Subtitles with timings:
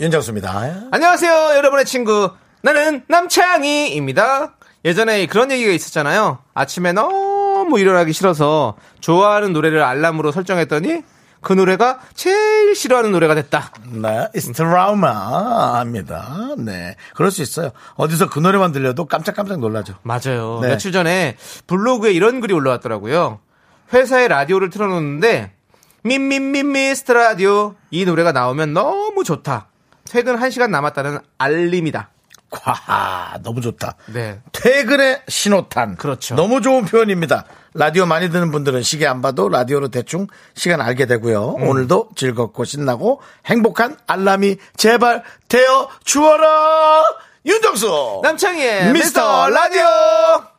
[0.00, 0.88] 윤정수입니다.
[0.92, 2.30] 안녕하세요, 여러분의 친구.
[2.62, 4.54] 나는 남창희입니다.
[4.86, 6.38] 예전에 그런 얘기가 있었잖아요.
[6.54, 11.02] 아침에 너무 일어나기 싫어서 좋아하는 노래를 알람으로 설정했더니
[11.42, 13.72] 그 노래가 제일 싫어하는 노래가 됐다.
[13.92, 16.54] 네, it's trauma,입니다.
[16.56, 16.96] 네.
[17.14, 17.70] 그럴 수 있어요.
[17.96, 19.96] 어디서 그 노래만 들려도 깜짝깜짝 놀라죠.
[20.00, 20.60] 맞아요.
[20.62, 20.68] 네.
[20.68, 21.36] 며칠 전에
[21.66, 23.40] 블로그에 이런 글이 올라왔더라고요.
[23.92, 25.52] 회사에 라디오를 틀어놓는데
[26.04, 29.66] 민민민 미스터 라디오 이 노래가 나오면 너무 좋다.
[30.10, 32.10] 퇴근 1시간 남았다는 알림이다.
[32.66, 33.94] 와, 너무 좋다.
[34.12, 34.40] 네.
[34.50, 35.94] 퇴근의 신호탄.
[35.94, 36.34] 그렇죠.
[36.34, 37.44] 너무 좋은 표현입니다.
[37.74, 41.54] 라디오 많이 듣는 분들은 시계 안 봐도 라디오로 대충 시간 알게 되고요.
[41.60, 41.68] 음.
[41.68, 47.04] 오늘도 즐겁고 신나고 행복한 알람이 제발 되어 주어라!
[47.46, 48.20] 윤정수!
[48.24, 50.50] 남창희의 미스터 미스터 라디오!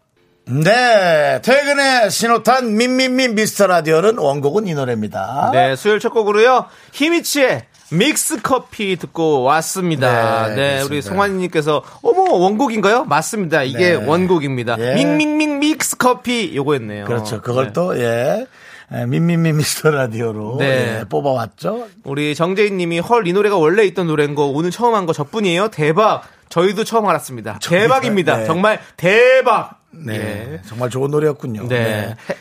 [0.45, 5.51] 네, 퇴근의 신호탄 민민민 미스터 라디오는 원곡은 이 노래입니다.
[5.53, 6.65] 네, 수요일 첫 곡으로요.
[6.93, 10.47] 히미치의 믹스 커피 듣고 왔습니다.
[10.47, 10.81] 네, 네.
[10.83, 13.05] 우리 송환이님께서 어머 원곡인가요?
[13.05, 13.63] 맞습니다.
[13.63, 14.05] 이게 네.
[14.05, 14.77] 원곡입니다.
[14.79, 14.93] 예.
[14.95, 17.05] 밍밍밍 믹스 커피 요거였네요.
[17.05, 17.41] 그렇죠.
[17.41, 17.73] 그걸 네.
[17.73, 18.45] 또, 예.
[18.93, 20.99] 에, 민민민 미스터 라디오로 네.
[20.99, 21.87] 예, 뽑아왔죠.
[22.03, 25.69] 우리 정재인님이 헐 이 노래가 원래 있던 노래인 거 오늘 처음 한 거 저뿐이에요.
[25.69, 26.23] 대박.
[26.49, 27.59] 저희도 처음 알았습니다.
[27.61, 28.37] 대박입니다.
[28.37, 28.45] 네.
[28.45, 29.79] 정말 대박.
[29.91, 30.15] 네.
[30.15, 30.61] 예.
[30.67, 31.67] 정말 좋은 노래였군요.
[31.69, 32.15] 네.
[32.29, 32.35] 해-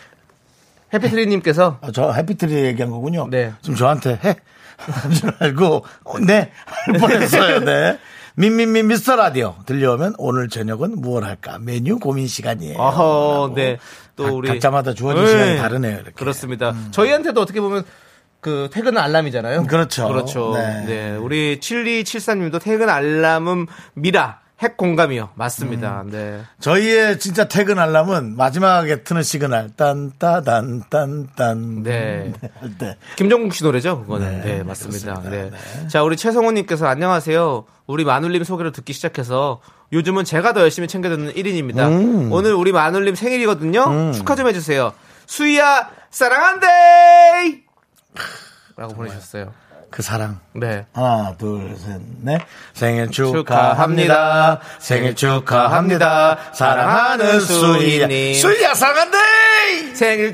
[0.94, 3.28] 해피트리님께서 아, 저 해피트리 얘기한 거군요.
[3.30, 3.52] 네.
[3.62, 4.36] 지금 저한테 해.
[5.14, 6.50] 줄 알고, 어, 네.
[6.64, 7.60] 할 뻔했어요.
[7.60, 7.98] 네.
[8.34, 11.58] 민민민 미스터 라디오 들려오면 오늘 저녁은 무얼 할까?
[11.60, 12.78] 메뉴 고민 시간이에요.
[12.78, 13.52] 어허.
[13.54, 13.78] 네.
[14.16, 15.30] 또 각- 우리 각자마다 주어진 네.
[15.30, 15.94] 시간이 다르네요.
[15.96, 16.10] 이렇게.
[16.10, 16.14] 음.
[16.14, 16.74] 그렇습니다.
[16.92, 17.84] 저희한테도 어떻게 보면
[18.40, 19.66] 그 퇴근 알람이잖아요.
[19.66, 20.08] 그렇죠.
[20.08, 20.52] 그렇죠.
[20.54, 20.84] 네.
[20.86, 21.16] 네.
[21.16, 25.30] 우리 7274님도 퇴근 알람은 미라 핵 공감이요.
[25.36, 26.02] 맞습니다.
[26.02, 26.10] 음.
[26.10, 26.40] 네.
[26.60, 32.32] 저희의 진짜 퇴근 알람은 마지막에 트는 시그널 딴따단 딴딴 네.
[32.60, 32.96] 할 때.
[33.16, 34.42] 김종국 씨 노래죠, 그거는.
[34.42, 35.14] 네, 네, 맞습니다.
[35.22, 35.56] 그렇습니다.
[35.80, 35.88] 네.
[35.88, 37.64] 자, 우리 최성훈 님께서 안녕하세요.
[37.86, 39.60] 우리 마눌님 소개를 듣기 시작해서
[39.92, 41.88] 요즘은 제가 더 열심히 챙겨 듣는 1인입니다.
[41.88, 42.30] 음.
[42.30, 44.12] 오늘 우리 마눌님 생일이거든요.
[44.12, 44.92] 축하 좀 해 주세요.
[45.26, 46.66] 수희야, 사랑한대!
[48.76, 49.52] 라고 보내주셨어요.
[49.90, 50.38] 그 사랑.
[50.52, 50.86] 네.
[50.92, 52.40] 하나, 둘, 셋, 넷.
[52.74, 54.60] 생일 축하합니다.
[54.60, 54.60] 축하합니다.
[54.78, 56.38] 생일 축하합니다.
[56.52, 57.40] 사랑하는.
[57.40, 58.34] 수희님.
[58.34, 59.18] 수희야, 사랑한대!
[59.94, 60.32] 생일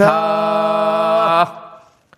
[0.00, 1.70] 축하합니다.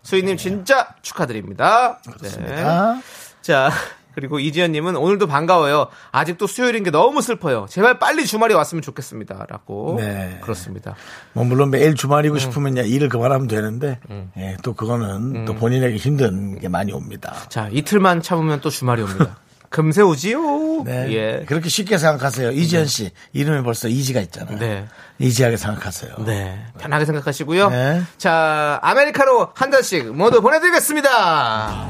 [0.02, 1.98] 수희님 진짜 축하드립니다.
[2.20, 2.62] 네.
[2.64, 3.00] 아,
[3.40, 3.70] 자,
[4.14, 5.88] 그리고 이지연님은 오늘도 반가워요.
[6.10, 7.66] 아직도 수요일인 게 너무 슬퍼요.
[7.68, 9.46] 제발 빨리 주말이 왔으면 좋겠습니다.
[9.48, 9.96] 라고.
[9.98, 10.38] 네.
[10.42, 10.94] 그렇습니다.
[11.32, 11.94] 뭐, 물론 매일 음.
[11.94, 13.98] 주말이고 싶으면 야, 일을 그만하면 되는데,
[14.36, 15.44] 예, 또 그거는 음.
[15.44, 17.34] 또 본인에게 힘든 게 많이 옵니다.
[17.48, 19.36] 자, 이틀만 참으면 또 주말이 옵니다.
[19.72, 20.84] 금세 오지요.
[20.84, 21.10] 네.
[21.12, 21.44] 예.
[21.46, 22.50] 그렇게 쉽게 생각하세요.
[22.50, 23.10] 이지연 씨.
[23.32, 24.58] 이름에 벌써 이지가 있잖아요.
[24.58, 24.86] 네.
[25.18, 26.16] 이지하게 생각하세요.
[26.26, 26.62] 네.
[26.78, 27.70] 편하게 생각하시고요.
[27.70, 28.02] 네.
[28.18, 31.88] 자, 아메리카노 한 잔씩 모두 보내드리겠습니다.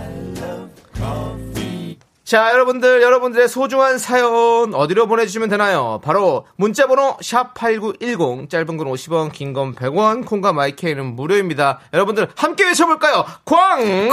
[2.32, 6.00] 자, 여러분들, 여러분들의 소중한 사연 어디로 보내주시면 되나요?
[6.03, 11.81] 바로 문자번호 샵8910, 짧은 건 50원, 긴 건 100원, 콩과 마이케이는 무료입니다.
[11.93, 13.26] 여러분들 함께 외쳐볼까요?
[13.44, 14.12] 광고나!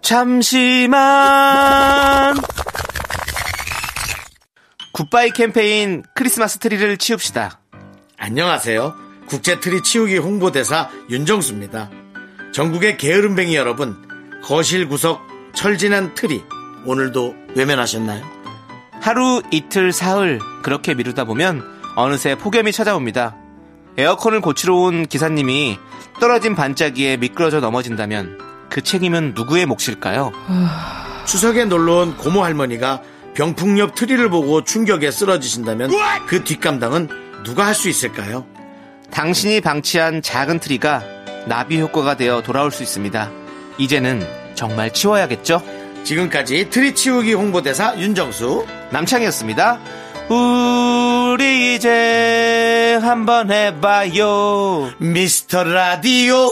[0.00, 0.96] 잠시만!
[4.94, 7.60] 굿바이 캠페인 크리스마스 트리를 치웁시다.
[8.16, 8.94] 안녕하세요.
[9.26, 11.97] 국제 트리 치우기 홍보대사 윤정수입니다.
[12.52, 13.96] 전국의 게으름뱅이 여러분,
[14.42, 15.20] 거실 구석
[15.54, 16.42] 철진한 트리,
[16.84, 18.24] 오늘도 외면하셨나요?
[19.00, 21.62] 하루 이틀 사흘 그렇게 미루다 보면
[21.96, 23.36] 어느새 폭염이 찾아옵니다.
[23.96, 25.78] 에어컨을 고치러 온 기사님이
[26.20, 28.38] 떨어진 반짝이에 미끄러져 넘어진다면
[28.70, 30.32] 그 책임은 누구의 몫일까요?
[31.26, 33.02] 추석에 놀러온 고모 할머니가
[33.34, 35.90] 병풍 옆 트리를 보고 충격에 쓰러지신다면
[36.26, 37.08] 그 뒷감당은
[37.44, 38.46] 누가 할 수 있을까요?
[39.10, 41.02] 당신이 방치한 작은 트리가
[41.48, 43.30] 나비 효과가 되어 돌아올 수 있습니다.
[43.78, 45.62] 이제는 정말 치워야겠죠?
[46.04, 49.78] 지금까지 트리 치우기 홍보대사 윤정수 남창희였습니다.
[50.30, 54.92] 우리 이제 한번 해봐요.
[54.98, 56.48] 미스터 라디오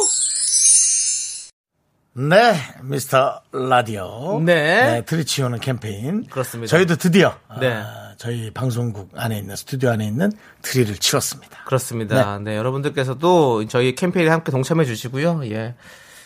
[2.14, 5.02] 네 미스터 라디오 네.
[5.04, 6.70] 트리 치우는 캠페인 그렇습니다.
[6.70, 7.74] 저희도 드디어 네.
[7.74, 10.32] 아, 저희 방송국 안에 있는 스튜디오 안에 있는
[10.62, 11.64] 트리를 치웠습니다.
[11.66, 12.38] 그렇습니다.
[12.38, 12.56] 네.
[12.56, 15.42] 여러분들께서도 저희 캠페인에 함께 동참해 주시고요.
[15.50, 15.74] 예.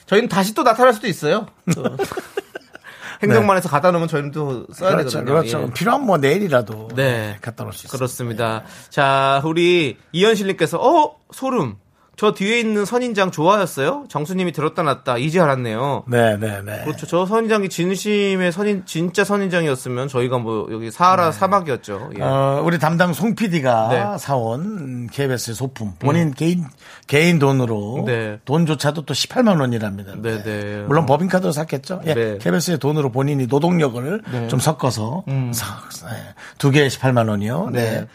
[0.07, 1.47] 저희는 다시 또 나타날 수도 있어요.
[1.75, 1.83] 또
[3.23, 5.19] 행정반에서 갖다 놓으면 저희는 또 써야 그렇죠.
[5.19, 5.25] 되거든요.
[5.35, 5.63] 그렇죠.
[5.69, 5.73] 예.
[5.75, 7.37] 필요하면 뭐 내일이라도 네.
[7.43, 7.99] 갖다 놓을 수 있어요.
[7.99, 8.65] 그렇습니다.
[8.89, 11.77] 자, 우리 이현실님께서 어 소름.
[12.21, 14.05] 저 뒤에 있는 선인장 좋아였어요?
[14.11, 16.05] 정수님이 들었다 놨다 이제 알았네요.
[16.07, 16.83] 네, 네, 네.
[16.85, 17.07] 그렇죠.
[17.07, 22.11] 저 선인장이 진심의 선인 진짜 선인장이었으면 저희가 뭐 여기 사하라 사막이었죠.
[22.17, 22.19] 예.
[22.19, 22.23] 네.
[22.23, 24.19] 어, 우리 담당 송 PD가 네.
[24.19, 26.67] 사온 KBS의 소품 본인 개인
[27.07, 28.39] 개인 돈으로 네.
[28.45, 30.13] 돈조차도 또 18만 원이랍니다.
[30.19, 30.85] 네, 네.
[30.87, 32.03] 물론 법인카드로 샀겠죠.
[32.05, 32.37] 예, 네.
[32.39, 34.21] KBS의 돈으로 본인이 노동력을
[34.51, 36.17] 좀 섞어서 사- 네.
[36.59, 37.71] 두 개에 18만 원이요.
[37.73, 38.07] 네.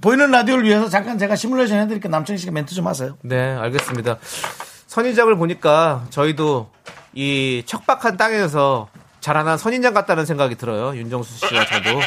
[0.00, 2.10] 보이는 라디오를 위해서 잠깐 제가 시뮬레이션 해드릴게요.
[2.10, 3.16] 남창희 씨가 멘트 좀 하세요.
[3.22, 4.18] 네, 알겠습니다.
[4.86, 6.70] 선인장을 보니까 저희도
[7.14, 8.88] 이 척박한 땅에서
[9.20, 10.96] 자라난 선인장 같다는 생각이 들어요.
[10.96, 12.00] 윤정수 씨와 저도.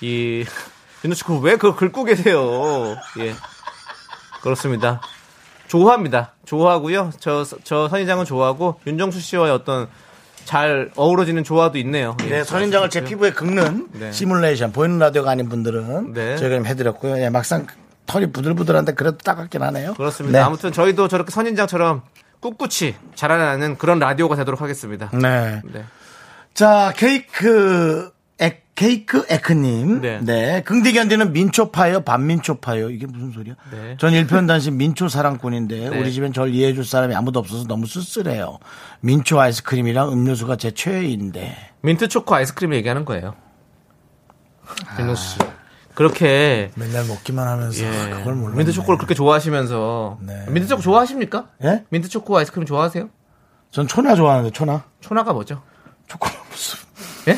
[0.00, 0.44] 이,
[1.04, 2.96] 윤정수 씨, 왜 그걸 긁고 계세요?
[3.18, 3.34] 예.
[4.42, 5.00] 그렇습니다.
[5.68, 6.32] 좋아합니다.
[6.44, 7.12] 좋아하고요.
[7.20, 9.88] 저, 저 선인장은 좋아하고, 윤정수 씨와의 어떤
[10.44, 12.16] 잘 어우러지는 조화도 있네요.
[12.24, 12.28] 예.
[12.28, 14.12] 네, 선인장을 제 피부에 긁는 네.
[14.12, 16.36] 시뮬레이션 보이는 라디오가 아닌 분들은 네.
[16.36, 17.18] 저희가 좀 해드렸고요.
[17.18, 17.66] 예, 막상
[18.06, 19.94] 털이 부들부들한데 그래도 따갑긴 하네요.
[19.94, 20.38] 그렇습니다.
[20.38, 20.44] 네.
[20.44, 22.02] 아무튼 저희도 저렇게 선인장처럼
[22.40, 25.10] 꿋꿋이 자라나는 그런 라디오가 되도록 하겠습니다.
[25.12, 25.60] 네.
[25.64, 25.84] 네.
[26.54, 28.11] 자, 케이크,
[28.42, 30.00] 에, 케이크 에크님.
[30.00, 30.20] 네.
[30.20, 30.62] 네.
[30.62, 32.90] 긍디 견디는 민초파요, 반민초파요.
[32.90, 33.54] 이게 무슨 소리야?
[33.70, 33.96] 네.
[33.98, 35.98] 전 일편단심 민초 사랑꾼인데, 네.
[35.98, 38.58] 우리 집엔 절 이해해줄 사람이 아무도 없어서 너무 쓸쓸해요.
[39.00, 41.56] 민초 아이스크림이랑 음료수가 제 최애인데.
[41.82, 43.34] 민트 초코 아이스크림 얘기하는 거예요.
[44.98, 45.38] 윤정수 씨.
[45.94, 48.10] 그렇게 맨날 먹기만 하면서 예.
[48.10, 48.56] 그걸 몰라.
[48.56, 50.46] 민트 초코를 그렇게 좋아하시면서 네.
[50.48, 51.48] 민트 초코 좋아하십니까?
[51.64, 51.84] 예?
[51.90, 53.10] 민트 초코 아이스크림 좋아하세요?
[53.70, 54.84] 전 초나 좋아하는데, 초나.
[55.00, 55.62] 초나가 뭐죠?
[56.06, 56.78] 초코 무슨.
[57.28, 57.36] 예?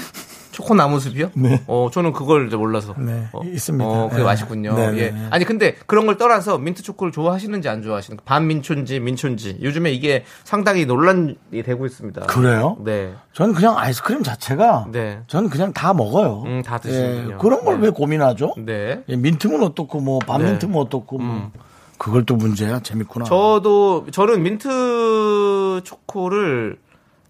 [0.55, 1.33] 초코 나무숲이요?
[1.35, 1.63] 네.
[1.67, 2.95] 어, 저는 그걸 이제 몰라서.
[2.97, 3.85] 네, 어, 있습니다.
[3.85, 4.25] 어, 그게 네.
[4.25, 4.75] 맛있군요.
[4.75, 5.11] 네, 네, 예.
[5.11, 5.27] 네.
[5.31, 10.87] 아니 근데 그런 걸 떠나서 민트 초코를 좋아하시는지 안 좋아하시는지 반민초인지 민초인지 요즘에 이게 상당히
[10.87, 12.27] 논란이 되고 있습니다.
[12.27, 12.77] 그래요?
[12.85, 13.13] 네.
[13.33, 14.87] 저는 그냥 아이스크림 자체가.
[14.93, 15.21] 네.
[15.27, 16.45] 저는 그냥 다 먹어요.
[16.47, 17.35] 음, 다 드시는군요.
[17.35, 17.87] 예, 그런 걸 네.
[17.87, 18.55] 왜 고민하죠?
[18.59, 19.03] 네.
[19.09, 21.51] 예, 민트면 어떻고 뭐 반민트면 어떻고 뭐
[21.99, 23.25] 그걸 또 문제야 재밌구나.
[23.25, 26.79] 저도 저는 민트 초코를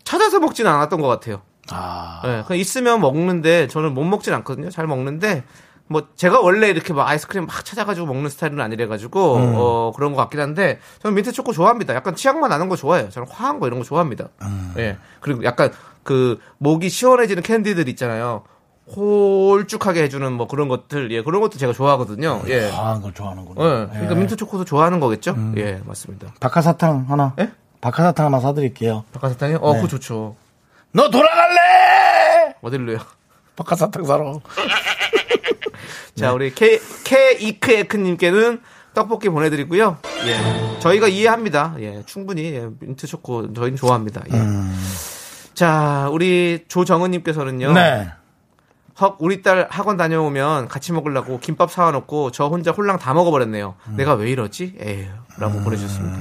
[0.05, 1.41] 찾아서 먹지는 않았던 것 같아요.
[1.71, 4.71] 아 네, 그냥 있으면 먹는데 저는 못 먹진 않거든요.
[4.71, 5.45] 잘 먹는데
[5.87, 9.53] 뭐 제가 원래 이렇게 막 아이스크림 막 찾아가지고 먹는 스타일은 아니래 가지고 음.
[9.57, 11.95] 어 그런 것 같긴 한데 저는 민트 초코 좋아합니다.
[11.95, 13.11] 약간 치약만 나는 거 좋아해요.
[13.11, 14.29] 저는 화한 거 이런 거 좋아합니다.
[14.43, 14.75] 음.
[14.79, 15.71] 예 그리고 약간
[16.03, 18.45] 그 목이 시원해지는 캔디들 있잖아요.
[18.95, 22.43] 홀쭉하게 해주는 뭐 그런 것들 예 그런 것도 제가 좋아하거든요.
[22.49, 22.71] 예.
[22.71, 23.63] 과한 걸 좋아하는구나.
[23.63, 24.19] 예, 그러니까 예.
[24.19, 25.33] 민트 초코도 좋아하는 거겠죠?
[25.33, 25.55] 음.
[25.57, 26.29] 예, 맞습니다.
[26.41, 27.35] 박하사탕 하나.
[27.39, 27.51] 예?
[27.81, 29.05] 박하사탕 하나 사드릴게요.
[29.13, 29.59] 박하사탕이요?
[29.59, 29.77] 어, 네.
[29.81, 30.37] 그거 좋죠.
[30.95, 32.55] 너 돌아갈래?
[32.63, 32.99] 어딜로요?
[33.57, 34.41] 박하사탕 사러.
[36.15, 38.61] 자, 우리 K, K-이크에크님께는
[38.95, 39.99] 떡볶이 보내드리고요.
[40.27, 40.79] 예.
[40.79, 41.75] 저희가 이해합니다.
[41.81, 42.05] 예.
[42.07, 42.55] 충분히.
[42.55, 42.69] 예.
[42.79, 44.23] 민트 초코 저희는 좋아합니다.
[44.33, 44.39] 예.
[45.55, 47.73] 자, 우리 조정은님께서는요.
[47.73, 48.13] 네.
[49.01, 53.75] 헉, 우리 딸 학원 다녀오면 같이 먹으려고 김밥 사와놓고 저 혼자 홀랑 다 먹어버렸네요.
[53.97, 54.77] 내가 왜 이러지?
[54.81, 55.09] 에휴.
[55.39, 56.17] 라고 보내주셨습니다.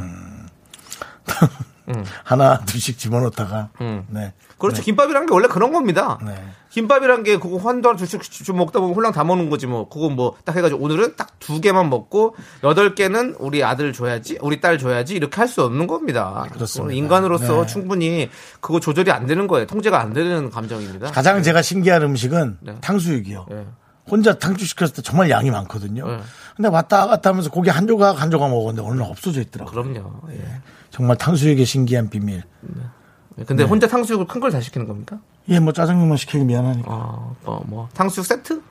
[2.23, 3.69] 하나 둘씩 집어넣다가.
[3.81, 4.05] 음.
[4.09, 4.33] 네.
[4.69, 4.81] 그렇죠.
[4.83, 6.19] 김밥이란 게 원래 그런 겁니다.
[6.25, 6.33] 네.
[6.69, 9.87] 김밥이란 게 그거 한두 둘씩 좀 먹다 보면 홀랑 다 먹는 거지 뭐.
[9.89, 14.61] 그거 뭐 딱 해가지고 오늘은 딱 두 개만 먹고 여덟 개는 우리 아들 줘야지, 우리
[14.61, 16.45] 딸 줘야지 이렇게 할 수 없는 겁니다.
[16.53, 16.83] 그렇습니다.
[16.87, 17.67] 그건 인간으로서 네.
[17.67, 18.29] 충분히
[18.61, 19.67] 그거 조절이 안 되는 거예요.
[19.67, 21.11] 통제가 안 되는 감정입니다.
[21.11, 22.75] 가장 제가 신기한 음식은 네.
[22.79, 23.47] 탕수육이요.
[23.51, 23.65] 예.
[24.09, 26.07] 혼자 탕수육 시켰을 때 정말 양이 많거든요.
[26.07, 26.19] 네.
[26.55, 29.83] 근데 왔다 갔다 하면서 고기 한 조각 한 조각 먹었는데 오늘 은 없어져 있더라고요.
[29.83, 30.21] 그럼요.
[30.31, 30.61] 예.
[30.89, 32.43] 정말 탕수육의 신기한 비밀.
[33.47, 35.17] 근데 혼자 탕수육을 큰 걸 다 시키는 겁니까?
[35.49, 36.89] 예, 뭐 짜장면만 시키기 미안하니까.
[36.91, 38.61] 어, 어, 뭐 탕수육 세트?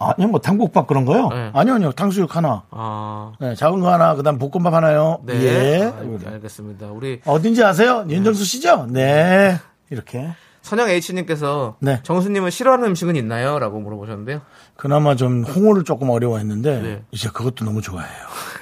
[0.00, 1.28] 아니요, 뭐 탕국밥 그런 거요?
[1.28, 1.50] 네.
[1.54, 1.92] 아니요, 아니요.
[1.92, 2.62] 탕수육 하나.
[2.70, 5.18] 아, 네, 작은 거 하나, 그 다음 볶음밥 하나요.
[5.24, 5.34] 네.
[5.42, 5.82] 예.
[5.84, 6.86] 아, 알겠습니다.
[6.92, 8.06] 우리 어딘지 아세요?
[8.08, 8.86] 윤정수 씨죠?
[8.90, 9.58] 네.
[9.90, 10.28] 이렇게.
[10.62, 12.00] 선영 H님께서 네.
[12.04, 13.58] 정수님은 싫어하는 음식은 있나요?
[13.58, 14.42] 라고 물어보셨는데요.
[14.76, 17.02] 그나마 좀 홍어를 조금 어려워했는데, 네.
[17.10, 18.12] 이제 그것도 너무 좋아해요.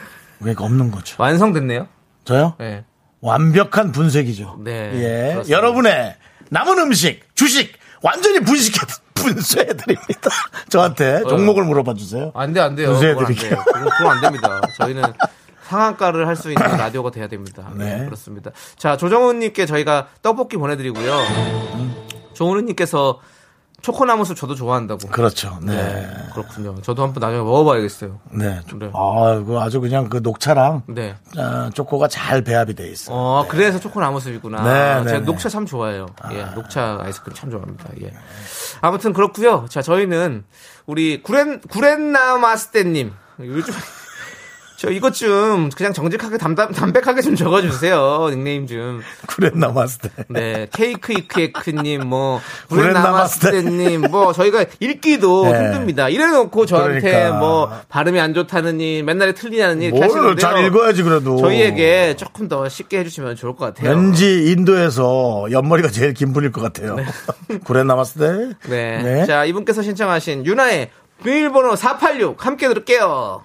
[0.41, 1.17] 왜 없는 거죠?
[1.21, 1.87] 완성됐네요.
[2.25, 2.55] 저요?
[2.59, 2.85] 네.
[3.21, 4.57] 완벽한 분쇄기죠.
[4.65, 5.33] 네, 예.
[5.33, 5.51] 그렇습니다.
[5.57, 6.17] 여러분의
[6.51, 8.79] 남은 음식, 주식, 완전히 분식해,
[9.15, 10.31] 분쇄해 드립니다.
[10.69, 12.31] 저한테 종목을 물어봐 주세요.
[12.35, 12.91] 안 돼, 안 돼요.
[12.93, 13.57] 분쇄해 드릴게요.
[13.65, 13.91] 그건 안 돼요.
[13.91, 14.61] 그건, 그건 안 됩니다.
[14.79, 15.03] 저희는
[15.65, 17.69] 상한가를 할 수 있는 라디오가 돼야 됩니다.
[17.75, 17.97] 네.
[17.99, 18.05] 네.
[18.05, 18.53] 그렇습니다.
[18.77, 21.13] 자, 조정훈님께 저희가 떡볶이 보내드리고요.
[22.35, 23.19] 조은우님께서
[23.83, 25.09] 초코나무숲 저도 좋아한다고.
[25.09, 25.59] 그렇죠.
[25.63, 25.77] 네.
[25.77, 26.81] 네, 그렇군요.
[26.83, 28.19] 저도 한번 나중에 먹어봐야겠어요.
[28.33, 28.61] 네.
[28.79, 28.91] 네.
[28.95, 31.15] 아, 그 아주 그냥 그 녹차랑 네.
[31.39, 33.17] 어, 초코가 잘 배합이 돼 있어 요.
[33.17, 34.63] 어, 그래서 초코나무숲이구나.
[34.63, 35.25] 네, 네, 제가 네.
[35.25, 36.07] 녹차 참 좋아해요.
[36.33, 37.85] 예, 녹차 아이스크림 참 좋아합니다.
[38.03, 38.13] 예.
[38.81, 39.67] 아무튼 그렇고요.
[39.69, 40.45] 자, 저희는
[40.87, 43.75] 우리 구렌 구렌나마스테님 요즘
[44.77, 48.29] 저 이것 좀 그냥 정직하게 담담, 담백하게 좀 적어주세요.
[48.31, 49.01] 닉네임 좀.
[50.03, 50.11] 때.
[50.29, 52.41] 네, 케이크 이크에크님, 뭐.
[52.69, 55.65] 구렌나마스테님, 뭐, 저희가 읽기도 네.
[55.65, 56.09] 힘듭니다.
[56.11, 57.39] 이래놓고 저한테 그러니까.
[57.39, 60.37] 뭐, 발음이 안 좋다느니, 맨날에 틀리냐느니, 이렇게 뭘 하시는데요.
[60.37, 61.39] 잘 읽어야지 그래도.
[61.39, 63.91] 저희에게 조금 더 쉽게 해주시면 좋을 것 같아요.
[63.91, 66.97] 왠지 인도에서 옆머리가 제일 긴 분일 것 같아요.
[67.65, 69.03] 구레 남았을 때.
[69.03, 69.25] 네.
[69.27, 70.91] 자, 이분께서 신청하신 유나의
[71.25, 73.45] 비밀번호 486 함께 들을게요.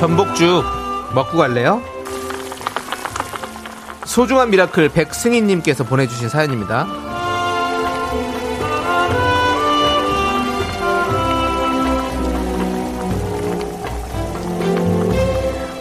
[0.00, 0.64] 전복죽
[1.14, 1.82] 먹고 갈래요?
[4.06, 6.86] 소중한 미라클 백승희님께서 보내주신 사연입니다.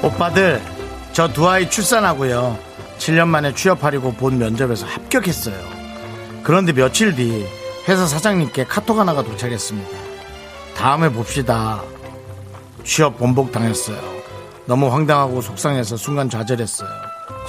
[0.04, 0.62] 오빠들,
[1.14, 2.58] 저 두 아이 출산하고요.
[2.98, 5.56] 7년 만에 취업하려고 본 면접에서 합격했어요.
[6.44, 7.46] 그런데 며칠 뒤
[7.88, 9.98] 회사 사장님께 카톡 하나가 도착했습니다.
[10.76, 11.82] 다음에 봅시다.
[12.84, 13.98] 취업 번복 당했어요.
[14.66, 16.90] 너무 황당하고 속상해서 순간 좌절했어요.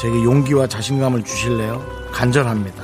[0.01, 1.85] 제게 용기와 자신감을 주실래요?
[2.13, 2.83] 간절합니다.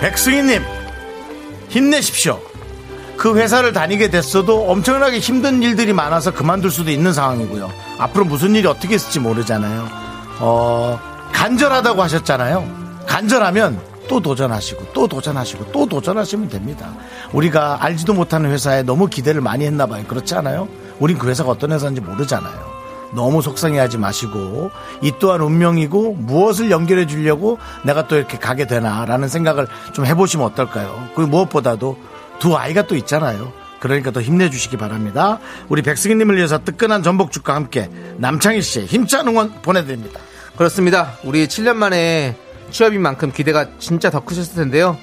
[0.00, 0.62] 백승희님,
[1.68, 2.40] 힘내십시오.
[3.16, 7.70] 그 회사를 다니게 됐어도 엄청나게 힘든 일들이 많아서 그만둘 수도 있는 상황이고요.
[7.98, 9.88] 앞으로 무슨 일이 어떻게 있을지 모르잖아요.
[10.40, 11.00] 어,
[11.44, 12.66] 간절하다고 하셨잖아요.
[13.06, 16.94] 간절하면 또 도전하시고 또 도전하시고 또 도전하시면 됩니다.
[17.34, 20.04] 우리가 알지도 못하는 회사에 너무 기대를 많이 했나 봐요.
[20.08, 20.68] 그렇지 않아요?
[21.00, 22.72] 우린 그 회사가 어떤 회사인지 모르잖아요.
[23.12, 24.70] 너무 속상해하지 마시고
[25.02, 31.08] 이 또한 운명이고 무엇을 연결해 주려고 내가 또 이렇게 가게 되나라는 생각을 좀 해보시면 어떨까요?
[31.14, 31.98] 그리고 무엇보다도
[32.38, 33.52] 두 아이가 또 있잖아요.
[33.80, 35.40] 그러니까 더 힘내주시기 바랍니다.
[35.68, 40.20] 우리 백승희님을 위해서 뜨끈한 전복죽과 함께 남창희 씨의 힘찬 응원 보내드립니다.
[40.56, 41.18] 그렇습니다.
[41.24, 42.36] 우리 7년 만에
[42.70, 44.96] 취업인 만큼 기대가 진짜 더 크셨을 텐데요.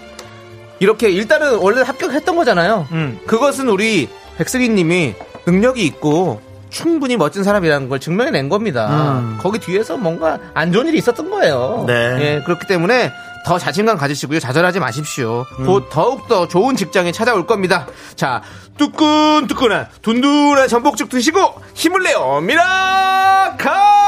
[0.79, 2.87] 이렇게 일단은 원래 합격했던 거잖아요.
[2.91, 3.19] 음.
[3.27, 5.13] 그것은 우리 백승희 님이
[5.45, 9.19] 능력이 있고 충분히 멋진 사람이라는 걸 증명해낸 겁니다.
[9.19, 9.37] 음.
[9.41, 11.83] 거기 뒤에서 뭔가 안 좋은 일이 있었던 거예요.
[11.85, 11.93] 네.
[11.93, 13.11] 예, 그렇기 때문에
[13.45, 14.39] 더 자신감 가지시고요.
[14.39, 15.45] 좌절하지 마십시오.
[15.59, 15.65] 음.
[15.65, 17.87] 곧 더욱더 좋은 직장이 찾아올 겁니다.
[18.15, 18.41] 자,
[18.77, 22.41] 뜨끈뜨끈한 둔둔한 전복죽 드시고 힘을 내요.
[22.41, 24.01] 미라카!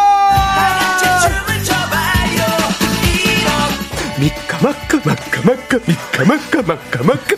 [4.20, 7.36] 미카마카 마카마카 미카마카 마카마카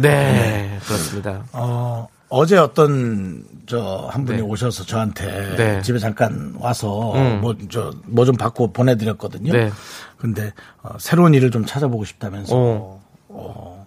[0.00, 4.42] 네 그렇습니다 어, 어제 어떤 저 한 분이 네.
[4.44, 5.82] 오셔서 저한테 네.
[5.82, 7.40] 집에 잠깐 와서 음.
[7.40, 9.52] 뭐저 뭐 좀 받고 보내드렸거든요.
[9.52, 9.70] 네.
[10.18, 13.02] 근데 어, 새로운 일을 좀 찾아보고 싶다면서 어.
[13.28, 13.86] 어,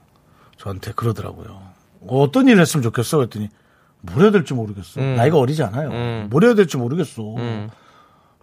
[0.58, 1.62] 저한테 그러더라고요.
[2.08, 3.18] 어, 어떤 일을 했으면 좋겠어?
[3.18, 3.50] 그랬더니
[4.02, 5.00] 뭘 해야 될지 모르겠어.
[5.02, 5.16] 음.
[5.16, 5.90] 나이가 어리지 않아요.
[5.90, 6.28] 음.
[6.32, 7.22] 뭘 해야 될지 모르겠어.
[7.38, 7.70] 음.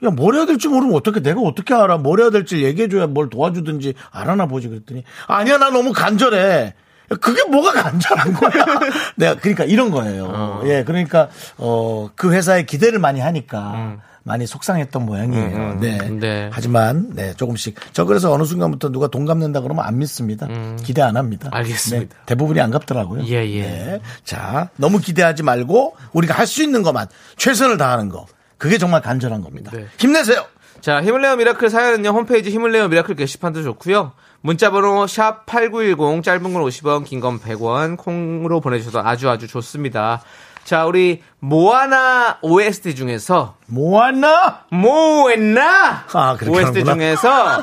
[0.04, 1.98] 야, 뭘 해야 될지 모르면 어떻게, 내가 어떻게 알아?
[1.98, 4.68] 뭘 해야 될지 얘기해줘야 뭘 도와주든지 알아나 보지.
[4.68, 6.74] 그랬더니, 아니야, 나 너무 간절해.
[7.12, 8.50] 야, 그게 뭐가 간절한 거야?
[9.16, 10.24] 내가, 그러니까 이런 거예요.
[10.30, 10.62] 어.
[10.64, 15.56] 예, 그러니까, 어, 그 회사에 기대를 많이 하니까 많이 속상했던 모양이에요.
[15.56, 15.80] 음, 음.
[15.80, 15.96] 네.
[16.10, 16.50] 네.
[16.52, 17.76] 하지만, 네, 조금씩.
[17.94, 20.46] 저 그래서 어느 순간부터 누가 돈 갚는다 그러면 안 믿습니다.
[20.82, 21.48] 기대 안 합니다.
[21.48, 21.54] 음.
[21.54, 22.14] 알겠습니다.
[22.14, 23.24] 네, 대부분이 안 갚더라고요.
[23.26, 23.62] 예, 예.
[23.62, 24.00] 네.
[24.24, 28.26] 자, 너무 기대하지 말고 우리가 할 수 있는 것만 최선을 다하는 거.
[28.58, 29.70] 그게 정말 간절한 겁니다.
[29.74, 29.86] 네.
[29.98, 30.44] 힘내세요.
[30.80, 36.42] 자 힘을 내어 미라클 사연은요 홈페이지 힘을 내어 미라클 게시판도 좋고요 문자번호 샵 8910 짧은
[36.52, 40.23] 건 50원 긴 건 100원 콩으로 보내주셔도 아주 아주 좋습니다
[40.64, 44.64] 자 우리 모아나 OST 중에서 모아나?
[44.71, 46.92] 모에나 아, OST 하는구나.
[46.95, 47.62] 중에서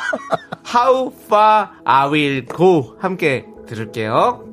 [0.74, 4.44] How Far I Will Go 함께 들을게요.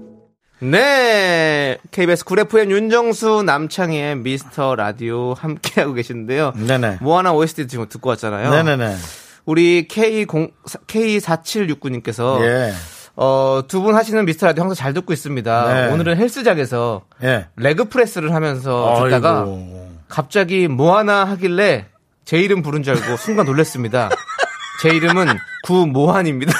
[0.60, 6.52] 네, KBS 쿨 FM 윤정수 남창희의 미스터 라디오 함께하고 계시는데요.
[6.54, 6.98] 네네.
[7.00, 8.50] 모아나 OST 지금 듣고 왔잖아요.
[8.50, 8.94] 네네네.
[9.44, 10.50] 우리 K0
[10.86, 12.72] K4769님께서 예.
[13.16, 15.74] 어, 두 분 하시는 미스터 라디오 항상 잘 듣고 있습니다.
[15.74, 15.92] 네.
[15.92, 17.46] 오늘은 헬스장에서 예.
[17.56, 19.90] leg press를 하면서 듣다가 아이고.
[20.08, 21.86] 갑자기 모아나 하길래
[22.24, 24.08] 제 이름 부른 줄 알고 순간 놀랐습니다.
[24.82, 25.26] 제 이름은
[25.64, 26.52] 구모한입니다.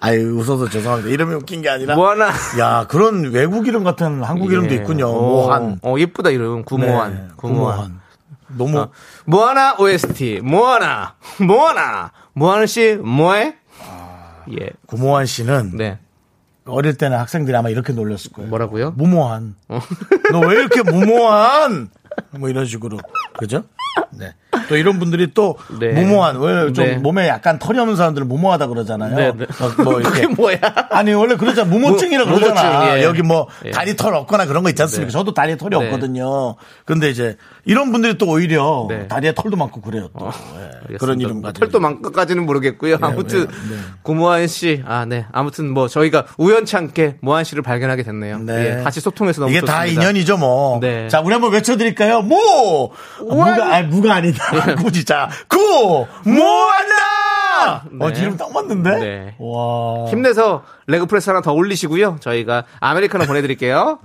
[0.00, 1.10] 아유, 웃어서 죄송합니다.
[1.10, 1.94] 이름이 웃긴 게 아니라.
[1.94, 2.30] 모아나.
[2.58, 4.78] 야, 그런 외국 이름 같은 한국 이름도 예.
[4.78, 5.06] 있군요.
[5.08, 5.78] 어, 모한.
[5.82, 6.64] 어, 예쁘다, 이름.
[6.64, 7.12] 구모한.
[7.14, 7.76] 네, 구모한.
[7.76, 8.01] 구모한.
[8.56, 8.90] 너무 어,
[9.24, 10.40] 모아나 OST.
[10.42, 11.14] 모아나.
[11.40, 12.12] 모아나.
[12.32, 13.56] 모아나 씨, 뭐해?
[14.60, 14.70] 예.
[14.86, 15.98] 구모한 씨는 네.
[16.64, 18.48] 어릴 때는 학생들이 아마 이렇게 놀렸을 거예요.
[18.48, 18.92] 뭐라고요?
[18.92, 19.54] 무모한.
[20.32, 21.90] 너왜 이렇게 무모한?
[22.30, 22.98] 뭐 이런 식으로.
[23.38, 23.64] 그죠?
[24.10, 24.34] 네.
[24.72, 25.88] 또 이런 분들이 또 네.
[25.92, 26.40] 무모한.
[26.40, 26.96] 왜좀 네.
[26.96, 29.14] 몸에 약간 털이 없는 사람들은 무모하다 그러잖아요.
[29.14, 29.44] 네, 네.
[29.44, 30.22] 어, 뭐 이렇게.
[30.22, 30.56] 그게 뭐야?
[30.90, 33.02] 아니 원래 그러잖아 무모증이라 무- 그러잖아 무모증, 예.
[33.04, 33.70] 여기 뭐 예.
[33.70, 35.12] 다리 털 없거나 그런 거 있지 않습니까 네.
[35.12, 35.84] 저도 다리에 털이 네.
[35.84, 37.36] 없거든요 근데 이제
[37.66, 39.06] 이런 분들이 또 오히려 네.
[39.08, 40.70] 다리에 털도 많고 그래요 또 예.
[40.98, 42.98] 그런 이름 뭐 가지고 털도 많까지는 모르겠고요.
[43.00, 43.76] 아무튼 네.
[44.02, 48.38] 구모한 씨, 아 네, 아무튼 뭐 저희가 우연치 않게 모한 씨를 발견하게 됐네요.
[48.38, 48.78] 네.
[48.78, 49.78] 예, 다시 소통해서 너무 이게 좋습니다.
[49.78, 50.80] 다 인연이죠 뭐.
[50.80, 51.08] 네.
[51.08, 52.22] 자 우리 한번 외쳐드릴까요?
[52.22, 54.44] 모 무가 아니 무가 아니다.
[54.82, 55.04] 굳이
[55.48, 57.84] 구 모한다.
[58.00, 58.14] 어 네.
[58.14, 58.90] 지금 딱 맞는데.
[58.98, 59.34] 네.
[59.38, 62.18] 와 힘내서 레그 프레스 하나 더 올리시고요.
[62.20, 63.98] 저희가 아메리카노 보내드릴게요.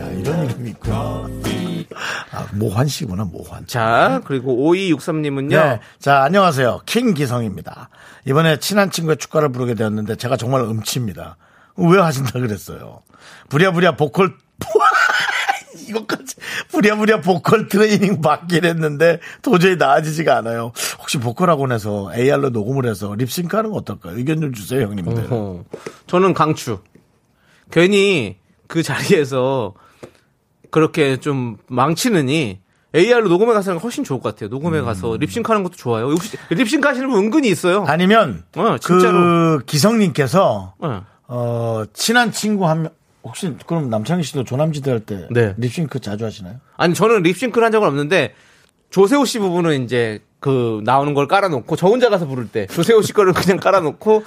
[0.00, 1.41] 야, 이런 이름이 있구나.
[2.32, 3.66] 아, 모환 씨구나 모환.
[3.66, 5.50] 자, 그리고 5263님은요.
[5.50, 5.80] 네.
[5.98, 6.82] 자, 안녕하세요.
[6.86, 7.88] 킹 기성입니다.
[8.26, 11.36] 이번에 친한 친구의 축가를 부르게 되었는데 제가 정말 음치입니다.
[11.76, 13.02] 왜 하신다 그랬어요?
[13.48, 14.36] 부랴부랴 보컬,
[15.88, 16.36] 이것까지
[16.68, 20.72] 부랴부랴 보컬 트레이닝 받긴 했는데 도저히 나아지지가 않아요.
[20.98, 24.16] 혹시 보컬 학원에서 AR로 녹음을 해서 립싱크 하는 거 어떨까요?
[24.16, 25.24] 의견 좀 주세요, 형님들.
[25.30, 25.64] 어허.
[26.06, 26.80] 저는 강추.
[27.70, 28.36] 괜히
[28.68, 29.74] 그 자리에서
[30.76, 32.58] 그렇게 좀 망치느니
[32.96, 34.48] AR로 녹음해 가서 하는 게 훨씬 좋을 것 같아요.
[34.48, 34.84] 녹음해 음.
[34.84, 36.06] 가서 립싱크 하는 것도 좋아요.
[36.10, 37.84] 혹시 립싱크 하시는 분 은근히 있어요.
[37.86, 39.12] 아니면 어, 진짜로.
[39.18, 41.06] 그 기성님께서 어.
[41.28, 45.54] 어, 친한 친구 한 명, 혹시 그럼 남창희 씨도 조남지대 할 때 네.
[45.58, 46.56] 립싱크 자주 하시나요?
[46.76, 48.34] 아니 저는 립싱크를 한 적은 없는데
[48.90, 53.12] 조세호 씨 부분은 이제 그 나오는 걸 깔아놓고 저 혼자 가서 부를 때 조세호 씨
[53.12, 54.24] 거를 그냥 깔아놓고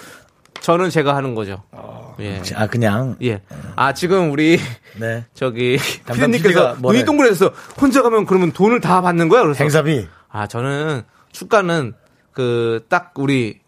[0.61, 1.63] 저는 제가 하는 거죠.
[2.19, 2.41] 예.
[2.55, 3.15] 아, 그냥.
[3.23, 3.41] 예.
[3.75, 4.59] 아 지금 우리
[4.99, 5.25] 네.
[5.33, 6.77] 저기 피디님께서?
[6.81, 9.43] 눈이 동그래서 혼자 가면 그러면 돈을 다 받는 거야?
[9.43, 10.07] 그래서 행사비.
[10.29, 11.93] 아 저는 축가는
[12.31, 13.59] 그 딱 우리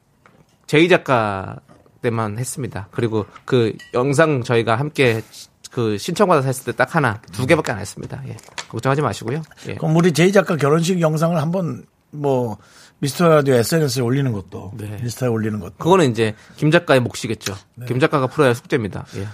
[0.67, 1.57] 제이 작가
[2.01, 2.87] 때만 했습니다.
[2.91, 5.21] 그리고 그 영상 저희가 함께
[5.71, 8.21] 그 신청받아서 했을 때 딱 하나 두 개밖에 안 했습니다.
[8.27, 8.35] 예.
[8.69, 9.41] 걱정하지 마시고요.
[9.69, 9.75] 예.
[9.75, 12.57] 그럼 우리 제이 작가 결혼식 영상을 한번 뭐
[12.99, 14.97] 미스터 라디오 SNS에 올리는 것도 네.
[15.01, 17.55] 인스타에 올리는 것도 그거는 이제 김 작가의 몫이겠죠.
[17.75, 17.85] 네.
[17.85, 19.05] 김 작가가 풀어야 할 숙제입니다.
[19.17, 19.27] 예.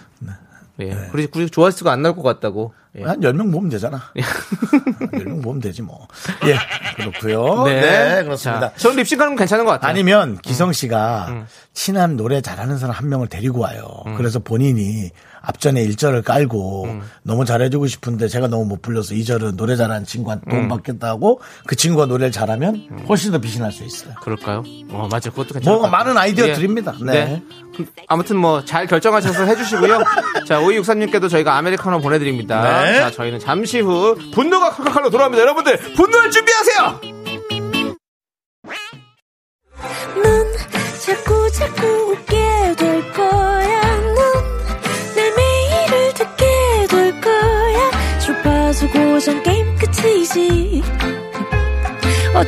[0.79, 1.09] 예.
[1.11, 2.73] 그리고 굳이 조회수가 안 나올 것 같다고.
[2.97, 3.03] 예.
[3.03, 3.97] 한 10명 모으면 되잖아.
[3.97, 6.07] 한 10명 모으면 되지 뭐.
[6.45, 6.57] 예.
[6.95, 7.63] 그렇고요.
[7.65, 8.71] 네, 그렇습니다.
[8.71, 9.89] 자, 저는 립싱크하는 건 괜찮은 것 같아요.
[9.89, 13.87] 아니면 기성 씨가 친한 노래 잘하는 사람 한 명을 데리고 와요.
[14.17, 15.09] 그래서 본인이
[15.45, 20.69] 앞전에 1절을 깔고 너무 잘해주고 싶은데 제가 너무 못 불러서 2절은 노래 잘하는 친구한테 도움
[20.69, 24.13] 받겠다고 그 친구가 노래를 잘하면 훨씬 더 빛이 날 수 있어요.
[24.21, 24.63] 그럴까요?
[24.89, 25.29] 어, 맞아.
[25.29, 25.87] 그것도 괜찮을 뭐.
[25.89, 26.53] 많은 아이디어 예.
[26.53, 26.93] 드립니다.
[27.03, 27.41] 네.
[27.75, 29.99] 그, 아무튼 뭐 잘 결정하셔서 해주시고요.
[30.47, 32.83] 자, 오이육사님께도 저희가 아메리카노 보내드립니다.
[32.83, 32.99] 네.
[32.99, 35.41] 자, 저희는 잠시 후 분노가 칼칼칼로 돌아옵니다.
[35.41, 37.12] 여러분들 분노할 준비하세요.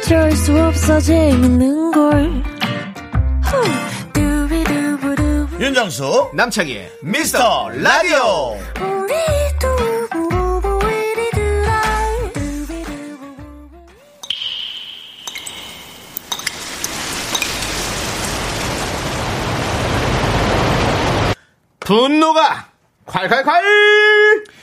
[0.06, 2.44] 어쩔 수 없어 재밌는 걸.
[5.60, 8.56] 윤정수 남창희의 미스터 라디오.
[21.80, 22.68] 분노가
[23.08, 24.55] 콸콸콸!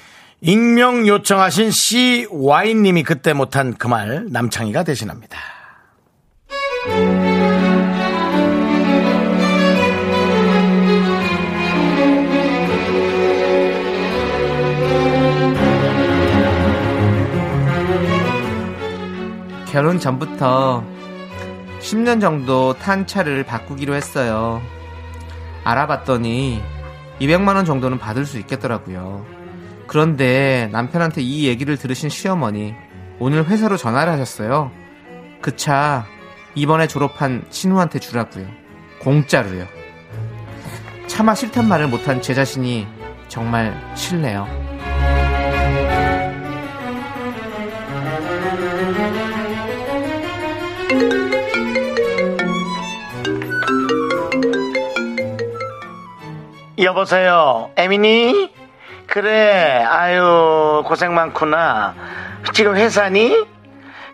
[0.42, 5.38] 익명 요청하신 CY님이 그때 못한 그 말 남창희가 대신합니다.
[19.66, 20.84] 결혼 전부터
[21.80, 24.60] 10년 정도 탄 차를 바꾸기로 했어요.
[25.64, 26.62] 알아봤더니
[27.20, 29.24] 200만원 정도는 받을 수 있겠더라고요.
[29.92, 32.74] 그런데 남편한테 이 얘기를 들으신 시어머니
[33.18, 34.70] 오늘 회사로 전화를 하셨어요.
[35.42, 36.06] 그 차
[36.54, 38.46] 이번에 졸업한 신우한테 주라고요.
[39.02, 39.66] 공짜로요.
[41.08, 42.86] 차마 싫단 말을 못한 제 자신이
[43.28, 44.46] 정말 싫네요.
[56.78, 58.61] 여보세요, 에미니?
[59.06, 61.94] 그래, 아유, 고생 많구나.
[62.52, 63.46] 지금 회사니?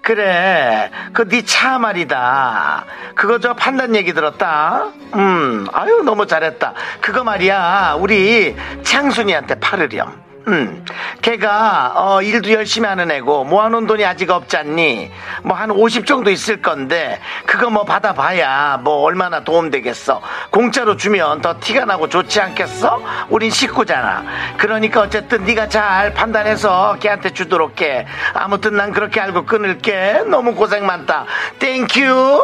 [0.03, 2.85] 그래, 그 네 차 말이다.
[3.15, 4.87] 그거 저 판단 얘기 들었다.
[5.15, 6.73] 음, 아유 너무 잘했다.
[7.01, 10.28] 그거 말이야, 우리 창순이한테 팔으렴.
[10.49, 10.85] 음,
[11.21, 15.11] 걔가 어, 일도 열심히 하는 애고 모아놓은 돈이 아직 없잖니.
[15.43, 20.23] 뭐 한 50 정도 있을 건데 그거 뭐 받아봐야 뭐 얼마나 도움 되겠어.
[20.51, 23.03] 공짜로 주면 더 티가 나고 좋지 않겠어?
[23.29, 24.25] 우린 식구잖아.
[24.57, 28.07] 그러니까 어쨌든 네가 잘 판단해서 걔한테 주도록 해.
[28.35, 30.23] 아무튼 난 그렇게 알고 끊을게.
[30.29, 31.27] 너무 고생 많다.
[31.59, 32.41] Thank you.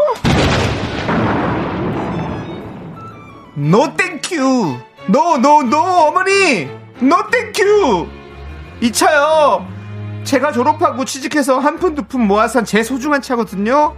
[3.56, 6.68] No thank you no no no 어머니
[7.00, 8.08] no thank you
[8.80, 9.66] 이 차요.
[10.24, 13.94] 제가 졸업하고 취직해서 한 푼 두 푼 모아서 산 제 소중한 차거든요.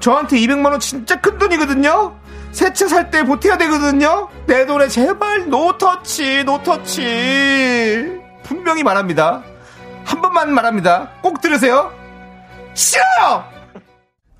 [0.00, 2.16] 저한테 200만원 진짜 큰 돈이거든요.
[2.50, 4.28] 새 차 살 때 보태야 되거든요.
[4.46, 8.20] 내 돈에 제발 no touch no touch.
[8.42, 9.42] 분명히 말합니다.
[10.04, 11.10] 한 번만 말합니다.
[11.22, 11.92] 꼭 들으세요.
[12.74, 13.44] 싫어요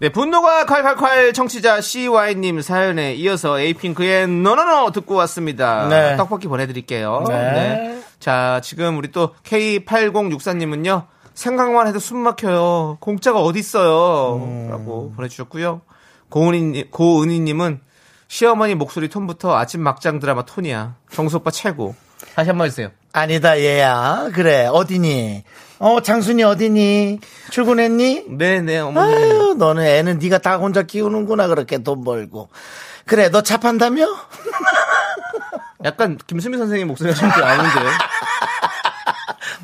[0.03, 5.87] 네, 분노가 칼칼칼 청취자 CY님 사연에 이어서 에이핑크의 No No No 듣고 왔습니다.
[5.87, 6.17] 네.
[6.17, 7.23] 떡볶이 보내드릴게요.
[7.29, 8.03] 네.
[8.19, 12.97] 자, 지금 우리 또 K8064님은요, 생각만 해도 숨 막혀요.
[12.99, 14.43] 공짜가 어딨어요.
[14.45, 14.69] 음.
[14.73, 15.83] 라고 보내주셨고요.
[16.31, 17.81] 고은희, 고은희님은
[18.27, 20.97] 시어머니 목소리 톤부터 아침 막장 드라마 톤이야.
[21.13, 21.95] 정수 오빠 최고.
[22.35, 22.89] 다시 한 번 해주세요.
[23.13, 24.31] 아니다 얘야.
[24.35, 25.45] 그래 어디니?
[25.83, 27.19] 어 장순이 어디니?
[27.51, 28.27] 출근했니?
[28.29, 29.15] 네네, 어머니.
[29.15, 32.51] 아유, 너는 애는 네가 다 혼자 키우는구나 그렇게 돈 벌고.
[33.05, 34.07] 그래, 너 차 판다며?
[35.85, 37.91] 약간 김수미 선생님 목소리가 좀 나오는데요.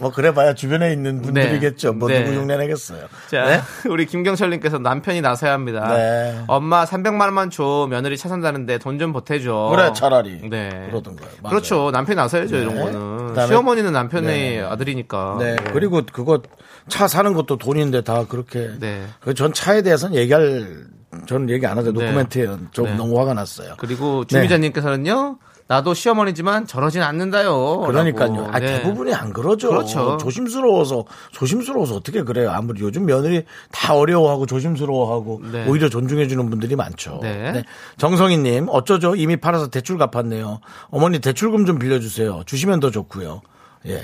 [0.00, 1.92] 뭐 그래봐야 주변에 있는 분들이겠죠.
[1.94, 2.24] 뭐 네.
[2.24, 3.06] 누구 흉내내겠어요.
[3.30, 3.60] 자, 네?
[3.90, 5.88] 우리 김경철님께서 남편이 나서야 합니다.
[5.94, 6.38] 네.
[6.46, 9.70] 엄마 300만 원만 줘 며느리 차 산다는데 돈 좀 보태줘.
[9.74, 10.86] 그래 차라리 네.
[10.90, 11.28] 그러던가요.
[11.42, 11.50] 맞아요.
[11.50, 11.90] 그렇죠.
[11.92, 12.80] 남편이 나서야죠 이런 네.
[12.82, 13.34] 거는.
[13.34, 14.60] 그다음에- 시어머니는 남편의 네.
[14.62, 15.36] 아들이니까.
[15.38, 15.56] 네.
[15.72, 16.42] 그리고 그거
[16.88, 18.70] 차 사는 것도 돈인데 다 그렇게.
[18.80, 19.04] 네.
[19.20, 20.86] 그전 차에 대해서는 얘기할
[21.26, 21.92] 저는 얘기 안 하죠.
[21.92, 22.04] 네.
[22.04, 22.94] 노코멘트에 좀 네.
[22.96, 23.74] 너무 화가 났어요.
[23.78, 25.38] 그리고 주미자님께서는요.
[25.68, 27.80] 나도 시어머니지만 저러진 않는다요.
[27.80, 28.48] 그러니까요.
[28.50, 28.80] 아, 네.
[28.80, 29.68] 대부분이 안 그러죠.
[29.68, 30.16] 그렇죠.
[30.16, 32.50] 조심스러워서 조심스러워서 어떻게 그래요?
[32.50, 35.66] 아무리 요즘 며느리 다 어려워하고 조심스러워하고 네.
[35.68, 37.20] 오히려 존중해주는 분들이 많죠.
[37.22, 37.64] 네.
[37.98, 39.14] 정성희님 어쩌죠?
[39.14, 40.60] 이미 팔아서 대출 갚았네요.
[40.88, 42.44] 어머니 대출금 좀 빌려주세요.
[42.46, 43.42] 주시면 더 좋고요.
[43.88, 44.02] 예.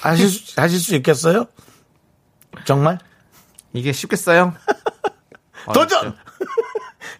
[0.00, 1.46] 하실 수, 하실 수 있겠어요?
[2.64, 3.00] 정말?
[3.72, 4.54] 이게 쉽겠어요?
[5.74, 6.14] 도전!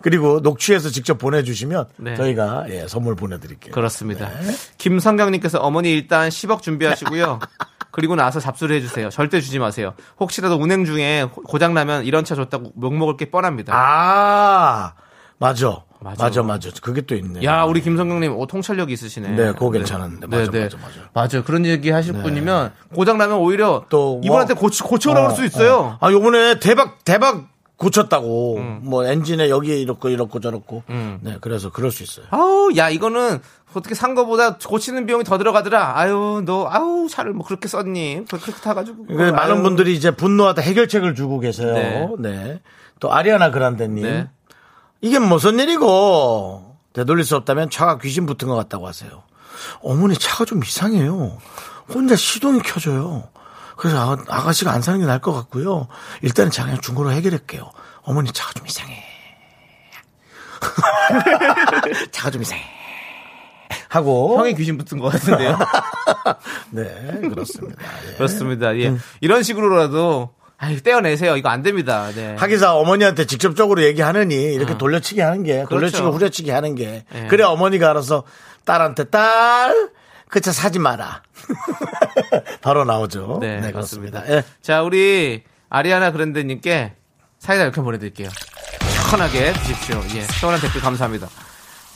[0.04, 2.14] 그리고 녹취해서 직접 보내주시면 네.
[2.14, 3.72] 저희가 예, 선물 보내드릴게요.
[3.72, 4.28] 그렇습니다.
[4.28, 4.54] 네.
[4.76, 7.38] 김성경님께서 어머니 일단 10억 준비하시고요.
[7.90, 9.08] 그리고 나서 잡수를 해주세요.
[9.08, 9.94] 절대 주지 마세요.
[10.20, 13.72] 혹시라도 운행 중에 고장 나면 이런 차 줬다고 욕 먹을 게 뻔합니다.
[13.74, 14.92] 아,
[15.38, 15.82] 맞아.
[16.00, 16.22] 맞아.
[16.22, 16.68] 맞아, 맞아.
[16.82, 17.42] 그게 또 있네.
[17.44, 19.28] 야, 우리 김성경님, 오, 통찰력이 있으시네.
[19.30, 20.26] 네, 그거 괜찮은데.
[20.26, 20.64] 맞아, 네, 네.
[20.64, 20.94] 맞아, 맞아.
[21.14, 21.44] 맞아요.
[21.44, 25.96] 그런 얘기 하실 분이면 고장나면 오히려 또 이분한테 뭐- 고치, 고쳐오라고 할수 있어요.
[26.02, 28.58] 아, 요번에 대박, 대박 고쳤다고.
[28.82, 30.84] 뭐 엔진에 여기에 이렇고 이렇고 저렇고.
[30.90, 31.18] 음.
[31.22, 32.26] 네, 그래서 그럴 수 있어요.
[32.30, 33.40] 아우, 야, 이거는
[33.74, 35.98] 어떻게 산 거보다 고치는 비용이 더 들어가더라.
[35.98, 38.26] 아유, 너, 아우, 차를 뭐 그렇게 썼니?
[38.30, 39.06] 그렇게 타가지고.
[39.06, 39.62] 그 많은.
[39.62, 41.72] 분들이 이제 분노하다 해결책을 주고 계세요.
[41.74, 42.08] 네.
[42.18, 42.60] 네.
[43.00, 44.04] 또 아리아나 그란데님.
[44.04, 44.28] 네.
[45.00, 49.22] 이게 무슨 일이고 되돌릴 수 없다면 차가 귀신 붙은 것 같다고 하세요.
[49.82, 51.38] 어머니 차가 좀 이상해요.
[51.92, 53.24] 혼자 시동이 켜져요.
[53.84, 55.88] 그래서 아, 아가씨가 안 사는 게 나을 것 같고요.
[56.22, 57.70] 일단은 제가 그냥 중고로 해결할게요.
[58.00, 59.04] 어머니 차가 좀 이상해.
[62.10, 62.62] 차가 좀 이상해.
[63.90, 65.58] 하고 형이 귀신 붙은 것 같은데요.
[66.72, 67.82] 네 그렇습니다.
[68.08, 68.14] 예.
[68.16, 68.74] 그렇습니다.
[68.78, 68.88] 예.
[68.88, 69.02] 음.
[69.20, 71.36] 이런 식으로라도, 아유, 떼어내세요.
[71.36, 72.08] 이거 안 됩니다.
[72.14, 72.36] 네.
[72.38, 76.16] 하기사 어머니한테 직접적으로 얘기하느니 이렇게 돌려치기 하는 게 돌려치기 그렇죠.
[76.16, 77.26] 후려치기 하는 게 예.
[77.26, 78.22] 그래 어머니가 알아서
[78.64, 79.90] 딸한테 딸
[80.34, 81.22] 그차 사지 마라
[82.60, 83.38] 바로 나오죠.
[83.40, 84.28] 네, 그렇습니다.
[84.28, 84.42] 예.
[84.60, 86.92] 자, 우리 아리아나 그랜드님께
[87.38, 88.30] 사이다 이렇게 보내드릴게요.
[89.06, 90.02] 시원하게 드십시오.
[90.16, 91.28] 예, 시원한 댓글 감사합니다.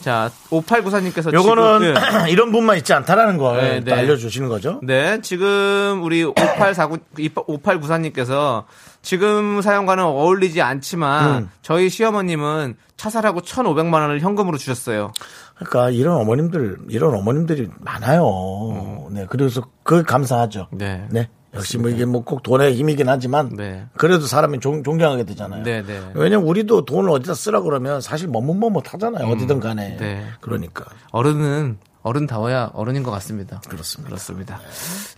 [0.01, 2.31] 자, 5894님께서 요거는 지금, 예.
[2.31, 3.93] 이런 분만 있지 않다라는 걸 네, 또 네.
[3.93, 4.81] 알려주시는 거죠.
[4.83, 8.65] 네, 지금 우리 5849, 5894님께서
[9.03, 11.51] 지금 사연과는 어울리지 않지만 음.
[11.63, 15.13] 저희 시어머님은 차 사라고 1,500만 원을 현금으로 주셨어요.
[15.57, 19.09] 그러니까 이런 어머님들 이런 어머님들이 많아요.
[19.11, 20.69] 네, 그래서 그 감사하죠.
[20.73, 21.07] 네.
[21.11, 21.29] 네.
[21.55, 23.87] 역시 뭐 이게 뭐 꼭 돈의 힘이긴 하지만 네.
[23.97, 25.63] 그래도 사람이 존, 존경하게 되잖아요.
[25.63, 26.01] 네, 네.
[26.15, 29.27] 왜냐면 우리도 돈을 어디다 쓰라 그러면 사실 머뭇머뭇하잖아요.
[29.29, 29.97] 어디든 간에.
[29.97, 30.27] 네.
[30.41, 33.61] 그러니까 어른은 어른다워야 어른인 것 같습니다.
[33.69, 34.09] 그렇습니다.
[34.09, 34.61] 그렇습니다.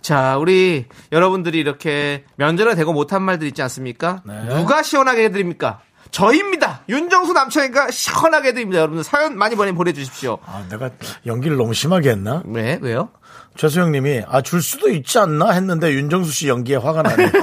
[0.01, 4.21] 자, 우리 여러분들이 이렇게 면전에 대고 못한 말들 있지 않습니까?
[4.25, 4.55] 네.
[4.55, 5.81] 누가 시원하게 해드립니까?
[6.11, 6.81] 저입니다.
[6.89, 8.79] 윤정수 남창희가 시원하게 해드립니다.
[8.81, 10.39] 여러분들 사연 많이 많이 보내주십시오.
[10.45, 10.89] 아, 내가
[11.25, 12.43] 연기를 너무 심하게 했나?
[12.47, 12.79] 왜?
[12.81, 13.09] 왜요?
[13.57, 17.31] 최수영 님이, 아, 줄 수도 있지 않나 했는데 윤정수 씨 연기에 화가 나네.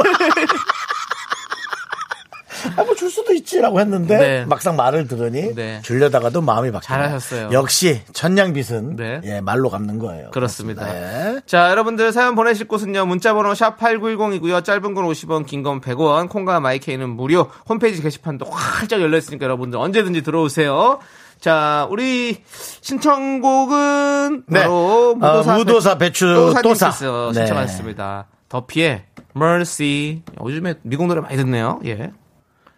[3.58, 4.44] 씨라고 했는데 네.
[4.46, 5.80] 막상 말을 들으니 네.
[5.82, 6.98] 줄려다가도 마음이 바뀌어요.
[6.98, 7.48] 잘하셨어요.
[7.52, 9.20] 역시 천냥빚은 네.
[9.24, 10.30] 예, 말로 갚는 거예요.
[10.30, 10.84] 그렇습니다.
[10.84, 11.40] 네.
[11.46, 13.06] 자, 여러분들 사연 보내실 곳은요.
[13.06, 14.64] 문자 번호 샵 8910이고요.
[14.64, 17.50] 짧은 건 50원, 긴 건 100원, 콩과 마이케이는 무료.
[17.68, 21.00] 홈페이지 게시판도 활짝 열려 있으니까 여러분들 언제든지 들어오세요.
[21.40, 22.42] 자, 우리
[22.80, 24.60] 신청곡은 네.
[24.62, 26.90] 바로 어, 무도사 배추 또사.
[26.90, 27.32] 네.
[27.34, 28.26] 신청하셨습니다.
[28.48, 29.04] 더피의
[29.36, 30.22] Mercy.
[30.42, 31.80] 요즘에 미국 노래 많이 듣네요.
[31.84, 32.12] 예.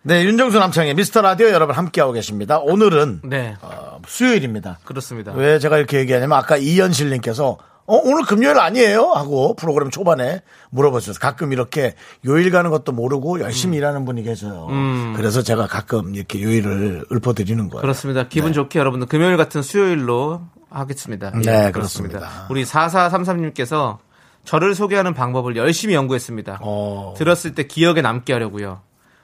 [0.03, 2.59] 네, 윤정수 남창의 미스터 라디오 여러분 함께하고 계십니다.
[2.59, 3.57] 오늘은 네.
[3.61, 4.79] 어, 수요일입니다.
[4.85, 5.33] 그렇습니다.
[5.33, 9.13] 왜 제가 이렇게 얘기하냐면 아까 이현실님께서 어, 오늘 금요일 아니에요?
[9.13, 11.19] 하고 프로그램 초반에 물어보셨어요.
[11.21, 11.95] 가끔 이렇게
[12.27, 14.69] 요일 가는 것도 모르고 열심히 일하는 분이 계셔요.
[15.17, 17.81] 그래서 제가 가끔 이렇게 요일을 읊어드리는 거예요.
[17.81, 18.29] 그렇습니다.
[18.29, 21.33] 기분 좋게 여러분들 금요일 같은 수요일로 하겠습니다.
[21.33, 22.47] 네, 예, 그렇습니다.
[22.49, 23.99] 우리 4433님께서
[24.45, 26.61] 저를 소개하는 방법을 열심히 연구했습니다.
[26.63, 27.15] 어.
[27.17, 28.81] 들었을 때 기억에 남게 하려고요.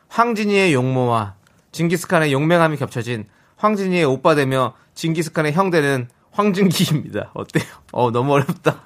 [0.08, 1.34] 황진이의 용모와
[1.72, 7.30] 징기스칸의 용맹함이 겹쳐진 황진이의 오빠 되며 징기스칸의 형 되는 황진기입니다.
[7.34, 7.64] 어때요?
[7.92, 8.80] 어, 너무 어렵다.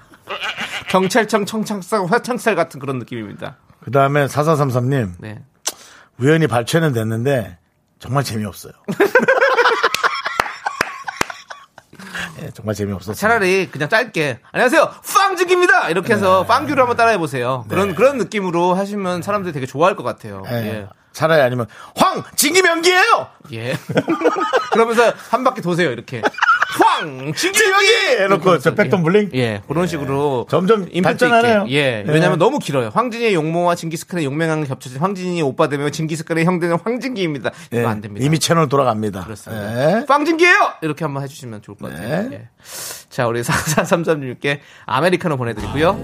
[0.89, 3.57] 경찰청 청창살 화창살 같은 그런 느낌입니다.
[3.83, 5.43] 그 다음에 4433님, 네.
[6.17, 7.57] 우연히 발췌는 됐는데
[7.99, 8.73] 정말 재미없어요.
[12.41, 13.15] 예, 정말 재미없었어요.
[13.15, 19.21] 차라리 그냥 짧게 안녕하세요 빵죽입니다 이렇게 해서 빵규를 한번 따라해 보세요 그런 그런 느낌으로 하시면
[19.21, 20.53] 사람들이 되게 좋아할 것 같아요 예.
[20.53, 20.87] 예.
[21.11, 23.27] 차라리 아니면 황 진기명기예요.
[23.51, 23.73] 예.
[24.71, 26.21] 그러면서 한 바퀴 도세요 이렇게
[26.71, 27.87] 황 진기명기
[28.19, 29.29] 해놓고 저 백돈 블링.
[29.33, 31.63] 예 그런 식으로 점점 임팩트 발전하네요.
[31.67, 31.73] 있게.
[31.75, 32.13] 예 네.
[32.13, 37.51] 왜냐하면 너무 길어요 황진이의 용모와 징기스칸의 용맹함이 겹쳐진 황진이 오빠 되면 징기스칸의 형 되는 황진기입니다
[37.71, 39.23] 이거 예, 안 됩니다 이미 채널 돌아갑니다.
[39.25, 39.99] 그렇습니다.
[40.01, 40.05] 예.
[40.05, 40.55] 빵진기예요!
[40.81, 42.29] 이렇게 한번 해주시면 좋을 것 같아요.
[42.29, 42.35] 네.
[42.35, 42.47] 예.
[43.09, 45.99] 자, 우리 4433님께 아메리카노 보내드리고요.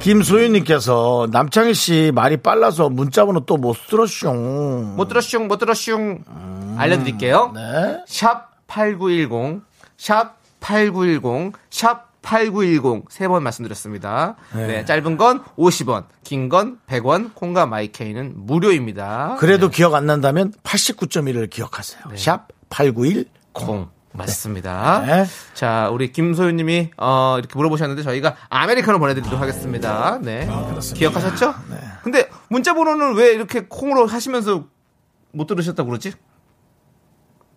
[0.00, 4.94] 김소윤님께서 남창희 씨 말이 빨라서 문자번호 또 못 들었숑.
[4.96, 6.24] 못 들었슝, 못 들었슝.
[6.78, 7.52] 알려드릴게요.
[7.54, 7.98] 네.
[8.06, 9.62] 샵 8910,
[9.98, 13.04] 샵 8910, 샵 8910.
[13.10, 14.36] 세 번 말씀드렸습니다.
[14.54, 14.84] 네.
[14.84, 19.36] 짧은 건 50원, 긴 건 100원, 콩과 마이케이는 무료입니다.
[19.40, 22.02] 그래도 기억 안 난다면 89.1을 기억하세요.
[22.16, 23.28] 샵 8910.
[23.52, 23.88] 콩.
[24.12, 25.04] 맞습니다.
[25.06, 25.24] 네.
[25.54, 30.18] 자, 우리 김소윤 님이 어, 이렇게 물어보셨는데 저희가 아메리카노 보내드리도록 하겠습니다.
[30.20, 30.48] 네,
[30.94, 31.54] 기억하셨죠?
[32.02, 34.64] 근데 문자 번호는 왜 이렇게 콩으로 하시면서
[35.32, 36.12] 못 들으셨다 고 그러지?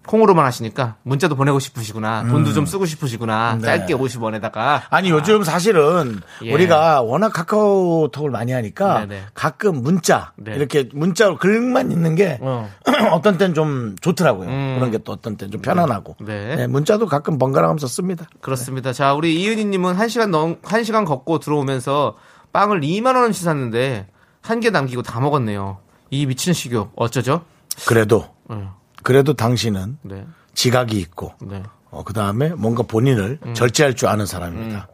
[0.05, 2.25] 콩으로만 하시니까 문자도 보내고 싶으시구나.
[2.27, 3.55] 돈도 좀 쓰고 싶으시구나.
[3.55, 3.61] 네.
[3.65, 6.53] 짧게 50원에다가 아니 요즘 사실은 예.
[6.53, 9.23] 우리가 워낙 카카오톡을 많이 하니까 네네.
[9.33, 10.55] 가끔 문자 네.
[10.55, 12.69] 이렇게 문자로 글만 있는 게 어.
[13.11, 14.49] 어떤 땐 좀 좋더라고요.
[14.49, 14.75] 음.
[14.77, 16.15] 그런 게 또 어떤 땐 좀 편안하고.
[16.21, 16.55] 네.
[16.55, 18.25] 네, 문자도 가끔 번갈아가면서 씁니다.
[18.41, 18.93] 그렇습니다.
[18.93, 22.15] 자, 우리 이은희님은 한 시간 넘, 한 시간 걷고 들어오면서
[22.53, 24.07] 빵을 2만 원어치 샀는데
[24.41, 25.77] 한 개 남기고 다 먹었네요.
[26.09, 27.41] 이 미친 식욕 어쩌죠?
[27.87, 33.53] 그래도 어, 그래도 당신은 네, 지각이 있고 네, 어, 그 다음에 뭔가 본인을 음.
[33.53, 34.87] 절제할 줄 아는 사람입니다.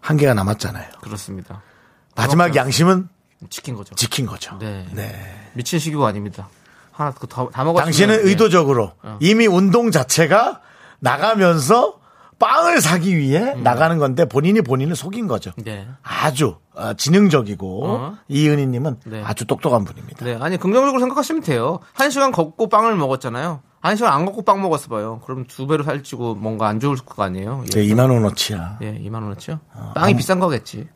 [0.00, 0.88] 한 개가 남았잖아요.
[1.02, 1.62] 그렇습니다.
[2.16, 3.08] 마지막 양심은
[3.50, 3.94] 치킨 거죠.
[3.94, 4.56] 지킨 거죠.
[4.58, 4.86] 네.
[4.92, 5.50] 네.
[5.54, 6.48] 미친 식욕 아닙니다.
[6.92, 8.28] 하나 그 다, 다 먹었으면 당신은 예.
[8.28, 10.60] 의도적으로 이미 운동 자체가
[10.98, 11.99] 나가면서
[12.40, 15.52] 빵을 사기 위해 나가는 건데 본인이 본인을 속인 거죠.
[15.58, 15.86] 네.
[16.02, 18.14] 아주 어, 지능적이고 어.
[18.28, 19.22] 이은희님은 네.
[19.24, 20.24] 아주 똑똑한 분입니다.
[20.24, 21.80] 네, 아니 긍정적으로 생각하시면 돼요.
[21.92, 23.60] 한 시간 걷고 빵을 먹었잖아요.
[23.82, 25.20] 한 시간 안 걷고 빵 먹었어 봐요.
[25.24, 27.62] 그럼 두 배로 살찌고 뭔가 안 좋을 거 아니에요.
[27.66, 28.78] 예, 제 2만 원어치야.
[28.82, 29.60] 예 2만 원어치요?
[29.94, 30.88] 빵이 비싼 거겠지.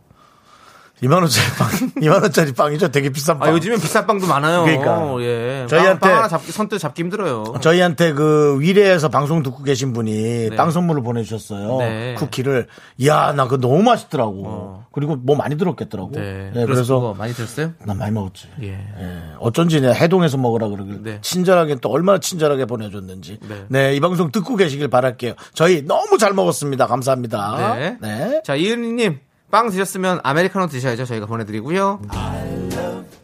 [1.02, 1.68] 2만 원짜리 빵,
[2.00, 2.88] 2만 원짜리 빵이죠.
[2.88, 3.48] 되게 비싼 빵.
[3.48, 4.62] 아 요즘엔 비싼 빵도 많아요.
[4.62, 5.16] 그러니까.
[5.22, 5.66] 예.
[5.68, 7.54] 저희한테- 빵, 빵 하나 잡기 선뜻 잡기 힘들어요.
[7.60, 11.78] 저희한테 그 위례에서 방송 듣고 계신 분이 빵 선물을 보내주셨어요.
[11.78, 12.14] 네.
[12.14, 12.68] 쿠키를.
[12.98, 14.84] 이야, 나 그거 너무 맛있더라고.
[14.92, 16.12] 그리고 뭐 많이 들었겠더라고.
[16.12, 16.50] 네.
[16.54, 17.72] 네, 그래서 많이 들었어요?
[17.84, 18.46] 난 많이 먹었지.
[18.62, 18.68] 예.
[18.68, 19.22] 예.
[19.40, 21.18] 어쩐지 내 해동해서 먹으라 그러길 네.
[21.20, 23.64] 친절하게 또 얼마나 친절하게 보내줬는지 네.
[23.68, 23.94] 네.
[23.96, 27.96] 이 방송 듣고 계시길 바랄게요 저희 너무 잘 먹었습니다 감사합니다 네.
[28.00, 28.42] 네.
[28.44, 29.18] 자 이은희님
[29.54, 31.04] 빵 드셨으면 아메리카노 드셔야죠.
[31.04, 32.02] 저희가 보내드리고요.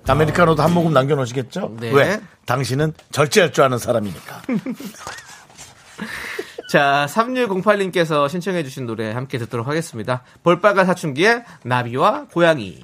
[0.07, 1.91] 아메리카노도 한 모금 남겨놓으시겠죠 네.
[1.93, 4.43] 왜 당신은 절제할 줄 아는 사람이니까
[6.71, 10.23] 자, 3608님께서 신청해주신 노래 함께 듣도록 하겠습니다.
[10.45, 12.79] 볼빨간 사춘기의 나비와 고양이.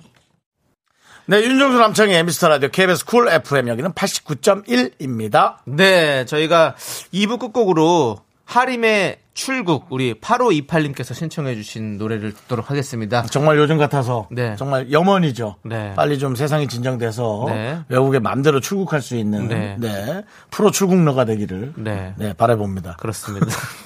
[1.26, 6.74] 네 윤정수 남창희의 미스터 라디오 KBS 쿨 FM 여기는 89.1입니다 네, 저희가
[7.14, 13.22] 2부 끝곡으로 하림의 출국, 우리 8528님께서 신청해 주신 노래를 듣도록 하겠습니다.
[13.24, 14.56] 정말 요즘 같아서 네.
[14.56, 15.92] 정말 염원이죠 네.
[15.94, 17.80] 빨리 좀 세상이 진정돼서 네.
[17.88, 19.76] 외국에 마음대로 출국할 수 있는 네.
[19.78, 20.24] 네.
[20.50, 22.14] 프로 출국러가 되기를 네.
[22.16, 23.46] 네, 바라봅니다 그렇습니다.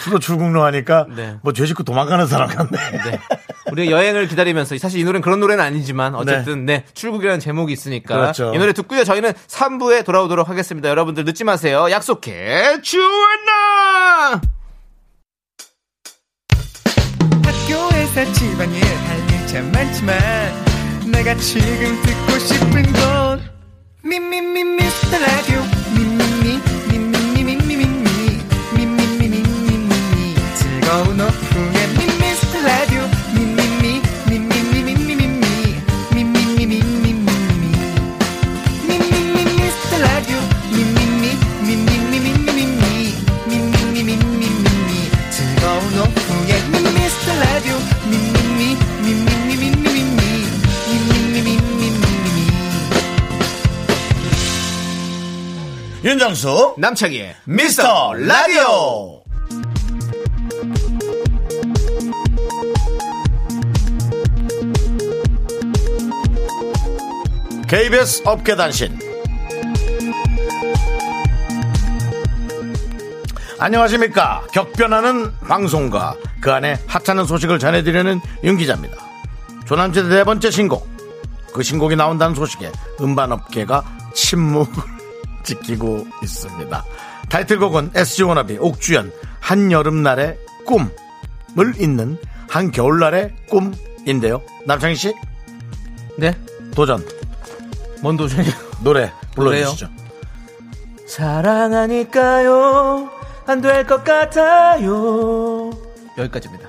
[0.00, 1.36] 프로 출국로 하니까 네.
[1.42, 2.70] 뭐죄 짓고 도망가는 사람 같네.
[2.70, 3.20] 네.
[3.70, 8.52] 우리가 여행을 기다리면서 사실 이 노래는 그런 노래는 아니지만 어쨌든 네, 출국이라는 제목이 있으니까 그렇죠.
[8.54, 9.04] 이 노래 듣고요.
[9.04, 10.88] 저희는 3부에 돌아오도록 하겠습니다.
[10.88, 11.88] 여러분들 늦지 마세요.
[11.90, 12.80] 약속해.
[12.82, 14.40] 주원나!
[17.44, 20.18] 학교에서 집안일 할일참 많지만
[21.12, 23.40] 내가 지금 듣고 싶은 건
[24.02, 25.60] 미미미 미스터 라디오
[25.94, 26.19] 미미미
[56.02, 59.20] 윤정수 남창희의 미스터 라디오.
[67.68, 68.98] KBS 업계 단신.
[73.58, 74.46] 안녕하십니까.
[74.52, 78.96] 격변하는 방송과 그 안에 하찮은 소식을 전해드리는 윤 기자입니다.
[79.66, 80.88] 조남지대 네 번째 신곡.
[81.52, 83.84] 그 신곡이 나온다는 소식에 음반업계가
[84.14, 84.99] 침묵을
[85.50, 86.84] 지키고 있습니다.
[87.28, 94.42] 타이틀곡은 SG 워너비 옥주연 한여름날의 꿈을 잇는 한겨울날의 꿈인데요.
[94.66, 95.14] 남창희 씨
[96.16, 96.34] 네?
[96.74, 97.04] 도전
[98.02, 98.52] 뭔 도전이요?
[98.82, 99.88] 노래 불러주시죠.
[101.06, 103.10] 사랑하니까요.
[103.46, 105.70] 안 될 것 같아요.
[106.16, 106.68] 여기까지입니다.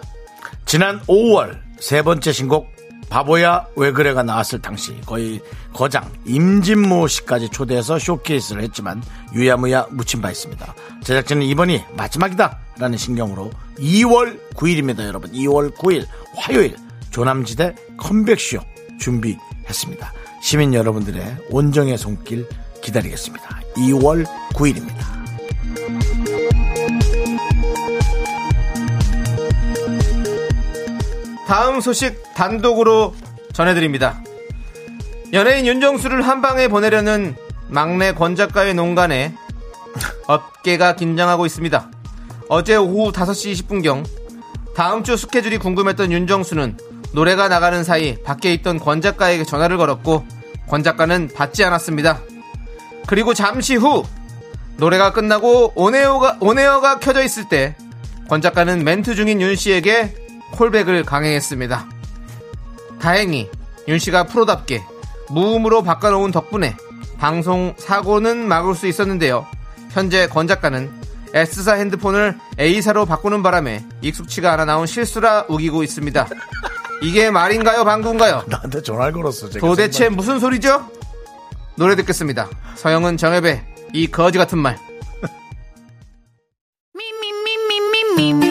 [0.66, 2.68] 지난 5월 세 번째 신곡
[3.12, 5.42] 바보야 왜 그래가 나왔을 당시 거의
[5.74, 9.04] 거장 임진모 씨까지 초대해서 쇼케이스를 했지만
[9.36, 10.74] 유야무야 묻힌 바 있습니다.
[11.04, 16.78] 제작진은 이번이 마지막이다 라는 신경으로 2월 9일입니다 여러분 2월 9일 화요일
[17.12, 18.60] 조남지대 컴백쇼
[18.98, 20.14] 준비했습니다.
[20.42, 22.48] 시민 여러분들의 온정의 손길
[22.82, 23.60] 기다리겠습니다.
[23.76, 25.21] 2월 9일입니다.
[31.52, 33.14] 다음 소식 단독으로
[33.52, 34.24] 전해드립니다.
[35.34, 37.36] 연예인 윤정수를 한 방에 보내려는
[37.68, 39.36] 막내 권 작가의 농간에
[40.28, 41.92] 업계가 긴장하고 있습니다.
[42.48, 44.06] 어제 오후 5시 20분경
[44.78, 46.78] 다음 주 스케줄이 궁금했던 윤정수는
[47.12, 50.26] 노래가 나가는 사이 밖에 있던 권 작가에게 전화를 걸었고
[50.70, 52.22] 권 작가는 받지 않았습니다.
[53.08, 54.06] 그리고 잠시 후
[54.78, 57.76] 노래가 끝나고 온에어가, 온에어가 켜져 있을 때
[58.30, 60.16] 권 작가는 멘트 중인 윤 씨에게
[60.52, 61.86] 콜백을 강행했습니다.
[63.00, 63.50] 다행히
[63.88, 64.84] 윤 씨가 프로답게
[65.30, 66.76] 무음으로 바꿔놓은 덕분에
[67.18, 69.46] 방송 사고는 막을 수 있었는데요.
[69.92, 70.92] 현재 권 작가는
[71.34, 76.28] S사 핸드폰을 A사로 바꾸는 바람에 익숙치가 않아 나온 실수라 우기고 있습니다.
[77.02, 78.44] 이게 말인가요, 방구인가요?
[78.48, 79.50] 나한테 전화를 걸었어.
[79.50, 80.88] 제가 도대체 무슨 소리죠?
[81.76, 82.50] 노래 듣겠습니다.
[82.76, 84.78] 서영은 정엽의 이 거지 같은 말.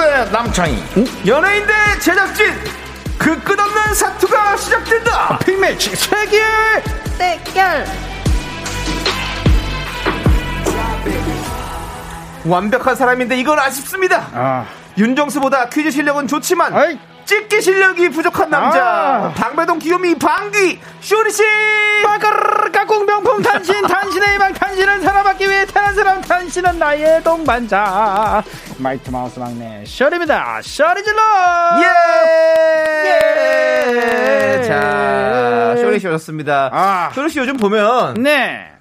[0.00, 0.82] 윤정수의 남창희
[1.26, 2.46] 연예인 대 제작진
[3.18, 5.38] 그 끝없는 사투가 시작된다.
[5.38, 6.40] 빅매치 세계
[12.46, 14.26] 완벽한 사람인데 이건 아쉽습니다.
[14.32, 16.98] 아, 윤정수보다 퀴즈 실력은 좋지만 아이.
[17.30, 19.32] 찍기 실력이 부족한 남자 아.
[19.36, 21.44] 방배동 귀요미 방귀 쇼리 씨.
[22.02, 28.42] 빠까르르 깍꿍 명품 탄신 탄신의 희망 탄신을 살아받기 위해 태어난 사람 탄신은 나의 동반자
[28.78, 31.22] 마이티 마우스 막내 쇼리입니다 쇼리 질러
[33.04, 33.06] 예.
[34.58, 34.62] 예.
[34.64, 36.70] 자 쇼리 씨 오셨습니다.
[36.72, 37.10] 아.
[37.14, 38.72] 쇼리 씨 요즘 보면 네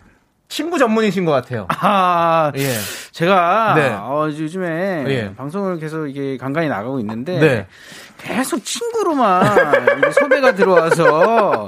[0.47, 1.67] 친구 전문이신 것 같아요.
[1.69, 2.73] 아, 예.
[3.11, 3.89] 제가 네.
[3.89, 5.33] 어, 요즘에 예.
[5.35, 7.67] 방송을 계속 이게 간간히 나가고 있는데 네.
[8.21, 9.45] 계속 친구로만
[10.11, 11.67] 섭외가 들어와서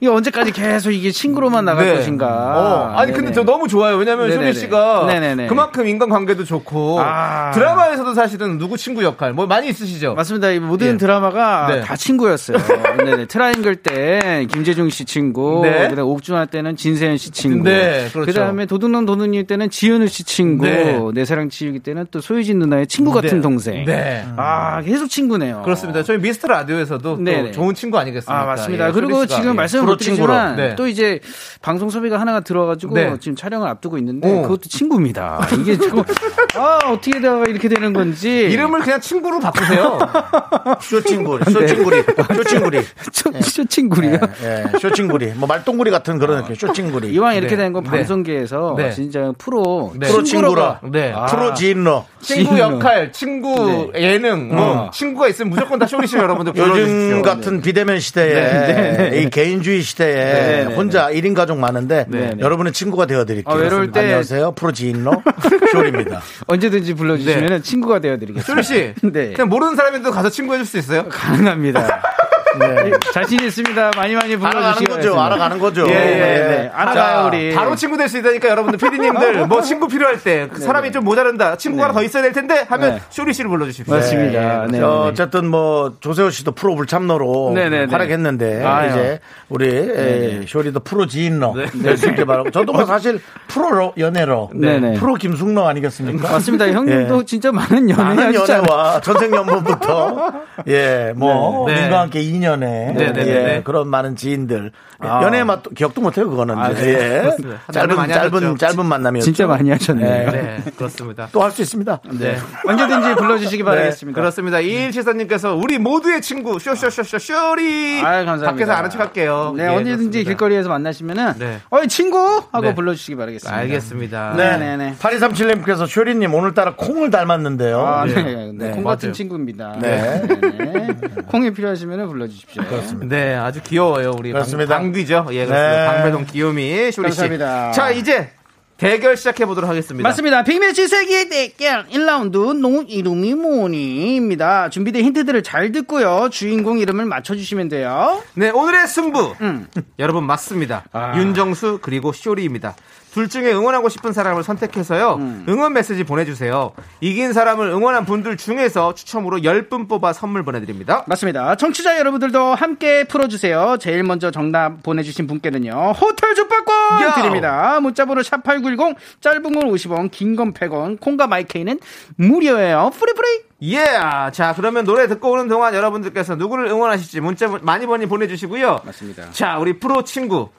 [0.00, 1.96] 이게 언제까지 계속 이게 친구로만 나갈 네.
[1.96, 2.26] 것인가.
[2.28, 3.34] 어, 아니 근데 네네.
[3.34, 3.96] 저 너무 좋아요.
[3.96, 4.30] 왜냐면.
[4.30, 5.48] 쇼리 씨가 네네네.
[5.48, 7.50] 그만큼 인간관계도 좋고 아.
[7.52, 10.14] 드라마에서도 사실은 누구 친구 역할 뭐 많이 있으시죠.
[10.14, 10.50] 맞습니다.
[10.50, 10.96] 이 모든 예.
[10.96, 11.80] 드라마가 네.
[11.80, 12.58] 다 친구였어요.
[13.04, 13.26] 네네.
[13.26, 15.88] 트라이앵글 때 김재중 씨 친구, 네.
[15.88, 18.26] 그다음 옥중화 때는 진세연 씨 친구, 네, 그렇죠.
[18.26, 21.00] 그다음에 도둑놈 도둑님 때는 지은우 씨 친구, 네.
[21.12, 23.40] 내 사랑 지우기 때는 또 소유진 누나의 친구 같은 네.
[23.40, 23.84] 동생.
[23.84, 24.24] 네.
[24.36, 25.62] 아 계속 친구네요.
[25.64, 25.87] 그렇습니다.
[26.04, 27.24] 저희 미스터 라디오에서도.
[27.24, 28.42] 또 좋은 친구 아니겠습니까?
[28.42, 28.88] 아 맞습니다.
[28.88, 29.26] 예, 그리고.
[29.26, 29.52] 지금 예.
[29.54, 30.56] 말씀을 못 드리지만.
[30.56, 30.74] 네.
[30.74, 31.20] 또 이제
[31.62, 33.16] 방송 섭외가 하나가 들어가지고 네.
[33.20, 34.42] 지금 촬영을 앞두고 있는데 오.
[34.42, 35.46] 그것도 친구입니다.
[35.60, 36.02] 이게 지금
[36.56, 39.98] 아 어떻게 다가 이렇게 되는 건지 이름을 그냥 친구로 바꾸세요.
[40.80, 42.02] 쇼친구리, 쇼친구리,
[42.34, 42.80] 쇼친구리.
[43.12, 44.18] 저, 저 친구리요.
[44.42, 45.32] 예, 쇼친구리.
[45.34, 47.12] 뭐 말똥구리 같은 그런 느낌, 쇼친구리.
[47.12, 47.64] 이왕 이렇게 네.
[47.64, 47.90] 된건 네.
[47.90, 48.90] 방송계에서 네.
[48.92, 50.08] 진짜 프로 네.
[50.08, 50.80] 프로 친구라.
[50.90, 51.12] 네.
[51.14, 51.26] 아.
[51.26, 52.06] 프로 지인러.
[52.20, 52.58] 친구.
[52.58, 56.52] 역할, 친구 예능, 뭐 친구가 있으면 무조건 다 쇼리 씨 여러분들.
[56.56, 62.36] 요즘 같은 비대면 시대에 이 개인주의 시대에 네, 네, 혼자 1인 가족 많은데 네, 네.
[62.40, 63.54] 여러분의 친구가 되어드릴게요.
[63.54, 64.52] 아, 외로울 때- 안녕하세요.
[64.52, 65.12] 프로 지인러
[65.72, 66.20] 쇼리입니다.
[66.46, 68.44] 언제든지 불러주시면 친구가 되어드리겠습니다.
[68.44, 69.32] 쇼리 씨, 네.
[69.32, 71.08] 그냥 모르는 사람인데도 가서 친구 해줄 수 있어요?
[71.08, 72.02] 가능합니다.
[72.58, 72.90] 네.
[73.12, 73.90] 자신 있습니다.
[73.96, 74.94] 많이 많이 알아가는 불러주시고.
[74.94, 75.20] 거죠.
[75.20, 75.86] 알아가는 거죠.
[75.88, 76.48] 예, 예, 네.
[76.48, 76.70] 네.
[76.72, 77.54] 알아가요, 우리.
[77.54, 81.56] 바로 친구 될 수 있다니까 여러분들 피디님들 뭐 친구 필요할 때 그 사람이 좀 모자른다
[81.56, 83.00] 친구가 하나 더 있어야 될 텐데 하면 네.
[83.10, 83.94] 쇼리 씨를 불러주십시오.
[83.94, 84.66] 맞습니다.
[84.70, 84.80] 네.
[84.80, 87.54] 어, 어쨌든 뭐 조세호 씨도 프로 불참러로.
[87.90, 88.90] 활약했는데 아유.
[88.90, 94.50] 이제 우리 에, 쇼리도 프로 지인러 될 수 있게 바라고 저도 뭐 사실 프로로 연애로
[94.54, 94.94] 네네.
[94.94, 96.30] 프로 김숙러 아니겠습니까?
[96.32, 96.68] 맞습니다.
[96.70, 97.24] 형님도 예.
[97.24, 98.34] 진짜 많은 연애 많은.
[98.34, 100.32] 연애와 천생연분부터
[100.68, 101.82] 예, 뭐 네.
[101.82, 103.26] 님과 함께 2년 에 네네네.
[103.56, 105.22] 예, 그런 많은 지인들 아.
[105.22, 106.82] 연애 맛 기억도 못해요 그거는 아, 이제.
[106.82, 107.24] 네.
[107.44, 107.72] 예.
[107.72, 108.56] 짧은 많이 짧은 하셨죠.
[108.56, 109.24] 짧은 만남이었죠.
[109.24, 110.30] 진짜 많이 하셨네요.
[110.30, 111.28] 네, 그렇습니다.
[111.32, 112.00] 또 할 수 있습니다.
[112.18, 112.36] 네.
[112.66, 114.20] 언제든지 불러주시기 바라겠습니다.
[114.20, 114.60] 그렇습니다.
[114.60, 118.50] 이일칠사님께서 우리 모두의 친구 쇼쇼쇼쇼 쇼리 아유, 감사합니다.
[118.52, 119.54] 밖에서 아는 척할게요.
[119.56, 119.94] 네, 예, 언제든지
[120.24, 120.28] 그렇습니다.
[120.28, 121.58] 길거리에서 만나시면은 네.
[121.70, 122.18] 어이 친구
[122.52, 122.74] 하고 네.
[122.74, 123.56] 불러주시기 바라겠습니다.
[123.58, 124.34] 알겠습니다.
[124.36, 124.94] 네, 네, 네.
[125.00, 127.80] 8237님께서 쇼리님 오늘따라 콩을 닮았는데요.
[127.80, 128.14] 아, 네.
[128.14, 128.22] 네.
[128.22, 128.52] 네.
[128.52, 129.12] 네, 콩 같은 맞아요.
[129.12, 129.76] 친구입니다.
[129.80, 130.22] 네.
[130.26, 130.96] 네.
[131.26, 132.62] 콩이 필요하시면 불러 주십시오.
[133.02, 134.14] 네, 아주 귀여워요.
[134.18, 134.76] 우리 그렇습니다.
[134.76, 135.28] 방, 방귀죠.
[135.32, 135.80] 예, 그렇습니다.
[135.80, 135.86] 네.
[135.86, 137.16] 방배동 귀요미 쇼리 씨.
[137.18, 137.72] 감사합니다.
[137.72, 138.30] 자, 이제
[138.78, 140.08] 대결 시작해 보도록 하겠습니다.
[140.08, 140.44] 맞습니다.
[140.44, 144.70] 빅매치 세 개 대결 1라운드 너 이름이 뭐니입니다.
[144.70, 146.28] 준비된 힌트들을 잘 듣고요.
[146.30, 148.22] 주인공 이름을 맞춰주시면 돼요.
[148.34, 149.34] 네, 오늘의 승부.
[149.40, 149.66] 음.
[149.98, 150.84] 여러분 맞습니다.
[150.92, 151.18] 아.
[151.18, 152.76] 윤정수 그리고 쇼리입니다.
[153.18, 155.14] 둘 중에 응원하고 싶은 사람을 선택해서요.
[155.14, 155.44] 음.
[155.48, 156.70] 응원 메시지 보내주세요.
[157.00, 161.02] 이긴 사람을 응원한 분들 중에서 추첨으로 10분 뽑아 선물 보내드립니다.
[161.08, 161.56] 맞습니다.
[161.56, 163.78] 청취자 여러분들도 함께 풀어주세요.
[163.80, 165.94] 제일 먼저 정답 보내주신 분께는요.
[166.00, 167.14] 호텔 숙박권 야!
[167.14, 167.80] 드립니다.
[167.80, 171.80] 문자번호 샵8910 짧은 건 50원 긴 건 100원 콩과 my K는
[172.14, 172.92] 무료예요.
[172.96, 173.26] free free
[173.62, 173.84] 예!
[174.32, 178.82] 자, 그러면 노래 듣고 오는 동안 여러분들께서 누구를 응원하실지 문자 많이 많이 보내주시고요.
[178.84, 179.30] 맞습니다.
[179.32, 180.50] 자, 우리 프로 친구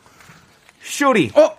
[0.81, 1.58] 쇼리 어?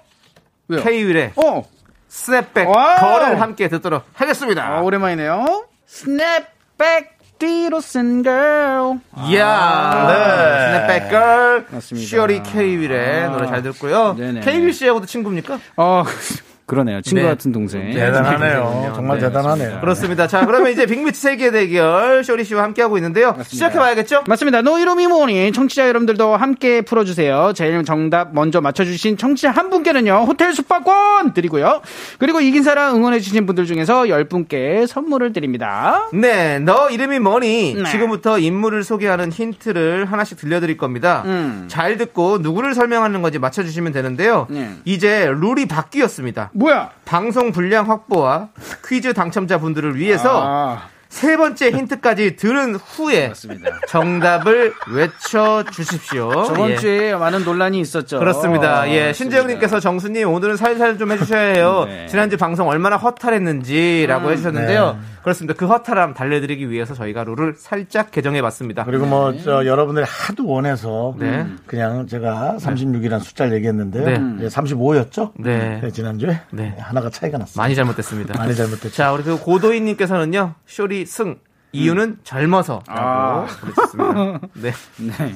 [0.70, 0.82] 왜요?
[0.82, 1.64] K윌의 어?
[2.08, 2.66] Snapback!
[2.66, 4.66] Girl을 함께 듣도록 하겠습니다.
[4.66, 5.66] 아, 오랜만이네요.
[5.86, 9.00] 스냅백 뒤로 쓴 girl.
[9.28, 10.86] 이야, 네.
[10.86, 12.08] 스냅백 걸, 맞습니다.
[12.08, 14.14] 쇼리 K윌의 노래 잘 듣고요.
[14.42, 15.58] K윌 씨하고도 친구입니까?
[15.76, 16.04] 어,
[16.70, 17.00] 그러네요.
[17.02, 17.28] 친구 네.
[17.28, 17.90] 같은 동생.
[17.90, 18.92] 대단하네요.
[18.94, 19.80] 정말 네, 대단하네요.
[19.80, 20.28] 그렇습니다.
[20.28, 23.36] 자, 그러면 이제 빅매치 세 개 대결 쇼리 씨와 함께하고 있는데요.
[23.44, 24.22] 시작해봐야겠죠?
[24.28, 24.62] 맞습니다.
[24.62, 25.50] 너 이름이 뭐니?
[25.50, 27.54] 청취자 여러분들도 함께 풀어주세요.
[27.56, 31.80] 제일 정답 먼저 맞춰주신 청취자 한 분께는요, 호텔 숙박권 드리고요.
[32.18, 36.06] 그리고 이긴 사람 응원해주신 분들 중에서 10분께 선물을 드립니다.
[36.12, 37.74] 네, 너 이름이 뭐니?
[37.82, 37.90] 네.
[37.90, 41.24] 지금부터 인물을 소개하는 힌트를 하나씩 들려드릴 겁니다.
[41.24, 41.64] 음.
[41.66, 44.46] 잘 듣고 누구를 설명하는 건지 맞춰주시면 되는데요.
[44.50, 44.70] 네.
[44.84, 46.52] 이제 룰이 바뀌었습니다.
[46.60, 46.90] 뭐야?
[47.06, 48.50] 방송 분량 확보와
[48.86, 53.70] 퀴즈 당첨자 분들을 위해서 아, 세 번째 힌트까지 들은 후에 맞습니다.
[53.88, 56.30] 정답을 외쳐 주십시오.
[56.44, 56.76] 저번 예.
[56.76, 58.18] 주에 많은 논란이 있었죠.
[58.18, 58.82] 그렇습니다.
[58.82, 59.14] 어, 예.
[59.14, 61.84] 신재영님께서 정수님 오늘은 살살 좀 해주셔야 해요.
[61.88, 62.06] 네.
[62.08, 64.92] 지난주 방송 얼마나 허탈했는지라고 음, 해주셨는데요.
[64.92, 64.98] 네.
[65.22, 65.54] 그렇습니다.
[65.54, 68.84] 그 허탈함 달래드리기 위해서 저희가 룰을 살짝 개정해봤습니다.
[68.84, 71.14] 그리고 뭐, 저, 여러분들이 하도 원해서.
[71.18, 71.46] 네.
[71.66, 74.04] 그냥 제가 36이라는 숫자를 얘기했는데요.
[74.04, 74.44] 네.
[74.44, 75.32] 예, 35였죠?
[75.38, 75.80] 네.
[75.92, 76.40] 지난주에.
[76.50, 76.76] 네.
[76.78, 77.60] 하나가 차이가 났어요.
[77.62, 78.38] 많이 잘못됐습니다.
[78.38, 78.90] 많이 잘못됐죠.
[78.94, 81.36] 자, 우리 그 고도희님께서는요, 쇼리 승.
[81.72, 82.82] 이유는 젊어서.
[82.88, 83.46] 라고 아.
[83.60, 84.48] 보내주셨습니다.
[84.54, 84.72] 네.
[84.98, 85.34] 네.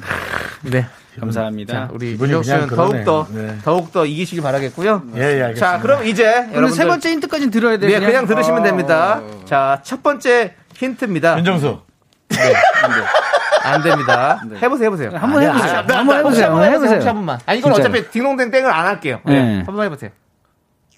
[0.62, 0.87] 네.
[1.21, 1.73] 감사합니다.
[1.73, 3.05] 자, 우리 기분이 유정 그냥 씨는 그러네요.
[3.05, 3.59] 더욱더, 네.
[3.65, 5.03] 더욱더 이기시길 바라겠고요.
[5.17, 5.55] 예, 예, 알겠습니다.
[5.55, 6.71] 자, 그럼 이제 오늘 여러분들.
[6.77, 7.99] 세 번째 힌트까지는 들어야 돼요.
[8.01, 8.62] 네, 그냥, 들으시면 어.
[8.62, 9.23] 됩니다.
[9.45, 11.39] 자, 첫 번째 힌트입니다.
[11.39, 11.79] 윤정수.
[13.62, 14.43] 안 됩니다.
[14.61, 15.11] 해보세요, 해보세요.
[15.15, 15.73] 한번 해보세요.
[15.73, 16.47] 아, 한번 해보세요.
[16.47, 16.99] 한번 해보세요.
[17.01, 17.39] 한 번만.
[17.47, 17.95] 아니, 이건 진짜로.
[17.95, 19.21] 어차피 딩동댕 땡을 안 할게요.
[19.25, 19.41] 네.
[19.43, 19.62] 네.
[19.65, 20.11] 한번 해보세요.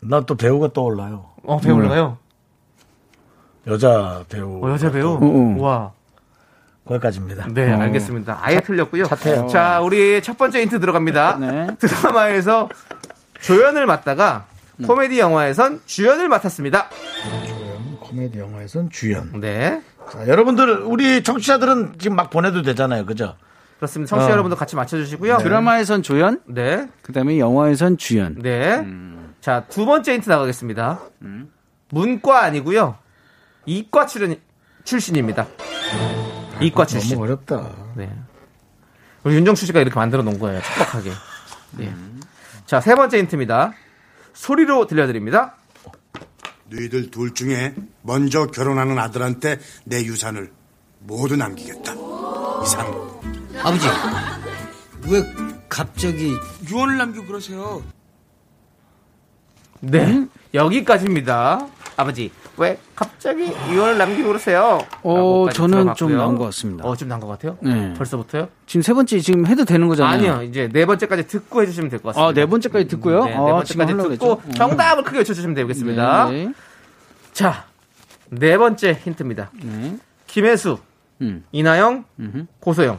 [0.01, 1.27] 나또 배우가 떠올라요.
[1.45, 2.19] 어, 배우 올라가요?
[3.69, 4.65] 여자 배우.
[4.65, 5.15] 어, 여자 배우?
[5.15, 5.57] 어, 어.
[5.63, 5.93] 와.
[6.87, 7.49] 거기까지입니다.
[7.53, 8.39] 네, 알겠습니다.
[8.41, 9.05] 아예 틀렸고요.
[9.05, 9.49] 차태요.
[9.49, 11.39] 자, 우리 첫 번째 힌트 들어갑니다.
[11.41, 11.67] 네.
[11.79, 12.69] 드라마에서
[13.41, 14.47] 조연을 맡다가
[14.87, 16.89] 코미디 영화에선 주연을 맡았습니다.
[18.01, 19.41] 코미디 영화에선 주연.
[19.41, 19.83] 네.
[20.11, 23.05] 자, 여러분들, 우리 청취자들은 지금 막 보내도 되잖아요.
[23.05, 23.35] 그죠?
[23.79, 24.09] 그렇습니다.
[24.11, 25.39] 청취자 여러분들 같이 맞춰주시고요.
[25.39, 26.89] 드라마에선 조연, 네.
[27.03, 28.37] 그다음에 영화에선 주연.
[28.41, 28.87] 네.
[29.41, 31.01] 자, 두 번째 힌트 나가겠습니다.
[31.91, 32.97] 문과 아니고요.
[33.67, 34.37] 이과 출연,
[34.85, 35.47] 출신입니다.
[36.61, 37.15] 이과 출신.
[37.15, 37.71] 너무 어렵다.
[37.95, 38.13] 네.
[39.25, 40.61] 우리 윤정수 씨가 이렇게 만들어 놓은 거예요.
[40.63, 41.13] 촉박하게.
[41.79, 41.95] 네.
[42.67, 43.73] 자, 세 번째 힌트입니다.
[44.33, 45.55] 소리로 들려드립니다.
[46.69, 50.53] 너희들 둘 중에 먼저 결혼하는 아들한테 내 유산을
[51.01, 51.93] 모두 남기겠다.
[52.65, 53.21] 이상.
[53.63, 53.87] 아버지,
[55.09, 55.23] 왜
[55.69, 56.35] 갑자기
[56.69, 57.83] 유언을 남기고 그러세요?
[59.81, 60.27] 네.
[60.55, 61.67] 여기까지입니다.
[61.97, 64.79] 아버지, 왜 갑자기 유언을 남기고 그러세요?
[65.03, 66.17] 어, 저는 좀 들어봤고요.
[66.17, 66.85] 나은 것 같습니다.
[66.89, 67.59] 어, 좀난것 같아요?
[67.61, 67.93] 네.
[67.95, 68.49] 벌써부터요?
[68.67, 70.15] 지금 세 번째 지금 해도 되는 거잖아요.
[70.35, 70.43] 아니요.
[70.49, 72.29] 이제 네 번째까지 듣고 해주시면 될 것 같습니다.
[72.29, 73.25] 아, 네 번째까지 듣고요?
[73.25, 74.41] 네, 네 아, 번째까지 듣고 그랬죠?
[74.57, 76.31] 정답을 크게 외쳐주시면 되겠습니다.
[76.31, 76.53] 네.
[77.33, 77.65] 자,
[78.31, 79.51] 네 번째 힌트입니다.
[79.63, 79.99] 네.
[80.27, 80.79] 김혜수,
[81.21, 81.45] 음.
[81.53, 82.05] 이나영,
[82.61, 82.99] 고소영.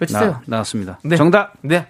[0.00, 0.30] 외치세요.
[0.30, 0.98] 나, 나왔습니다.
[1.02, 1.16] 네.
[1.16, 1.54] 정답.
[1.62, 1.86] 네.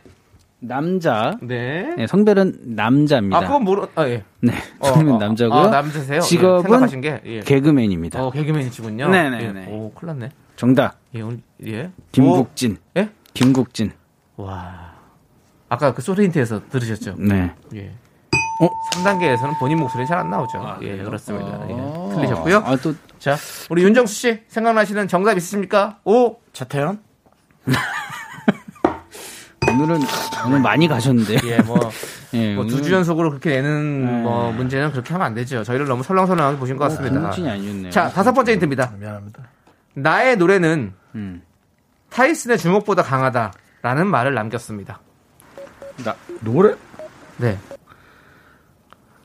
[0.60, 1.36] 남자.
[1.40, 1.94] 네.
[1.96, 3.36] 네, 성별은 남자입니다.
[3.36, 4.24] 아, 그건 모르, 아, 예.
[4.40, 5.58] 네, 어, 성별은 어, 남자고요.
[5.60, 6.16] 아, 남자세요?
[6.16, 7.40] 예, 직업은 생각하신 게, 예.
[7.40, 8.22] 개그맨입니다.
[8.24, 9.08] 어, 개그맨이시군요.
[9.08, 9.66] 네네네.
[9.68, 9.72] 예.
[9.72, 10.30] 오, 큰일 났네.
[10.56, 10.96] 정답.
[11.14, 11.90] 예, 오늘, 예.
[12.12, 12.72] 김국진.
[12.96, 13.08] 오, 예?
[13.34, 13.92] 김국진.
[14.36, 14.94] 와.
[15.68, 17.14] 아까 그 소리 힌트에서 들으셨죠?
[17.18, 17.52] 네.
[17.74, 17.92] 예.
[18.60, 18.68] 어?
[18.94, 20.78] 3단계에서는 본인 목소리 잘 안 나오죠.
[20.82, 21.64] 예, 그렇습니다.
[21.70, 22.14] 예.
[22.16, 22.56] 틀리셨고요.
[22.64, 23.36] 아, 또 자,
[23.70, 25.98] 우리 윤정수 씨 생각나시는 정답 있으십니까?
[26.04, 26.98] 오, 차태현?
[29.78, 30.00] 오늘은
[30.46, 31.38] 오늘 많이 가셨는데요.
[31.44, 31.78] 예, 뭐,
[32.34, 34.22] 예, 뭐 오늘은 두주 연속으로 그렇게 내는 네.
[34.22, 35.62] 뭐 문제는 그렇게 하면 안 되죠.
[35.62, 37.14] 저희를 너무 설렁설렁하게 보신 것 같습니다.
[37.14, 37.90] 김국진이 아니었네요.
[37.90, 38.94] 자, 다섯 번째 힌트입니다.
[38.98, 39.42] 미안합니다.
[39.94, 41.42] 나의 노래는 음.
[42.10, 45.00] 타이슨의 주먹보다 강하다라는 말을 남겼습니다.
[46.40, 46.74] 노래?
[47.36, 47.58] 네.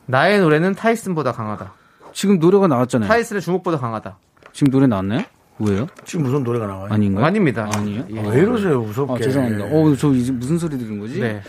[0.05, 1.73] 나의 노래는 타이슨보다 강하다.
[2.13, 3.07] 지금 노래가 나왔잖아요.
[3.07, 4.17] 타이슨의 주먹보다 강하다.
[4.51, 5.23] 지금 노래 나왔나요?
[5.59, 5.87] 왜요?
[6.05, 6.87] 지금 무슨 노래가 나와요?
[6.91, 7.25] 아닌가요?
[7.25, 7.69] 아닙니다.
[7.75, 8.05] 아니요.
[8.09, 8.19] 예.
[8.19, 9.13] 아, 왜 이러세요, 무섭게.
[9.13, 9.65] 아, 죄송합니다.
[9.65, 11.19] 어, 저 이제 무슨 소리 들은 거지?
[11.19, 11.41] 네.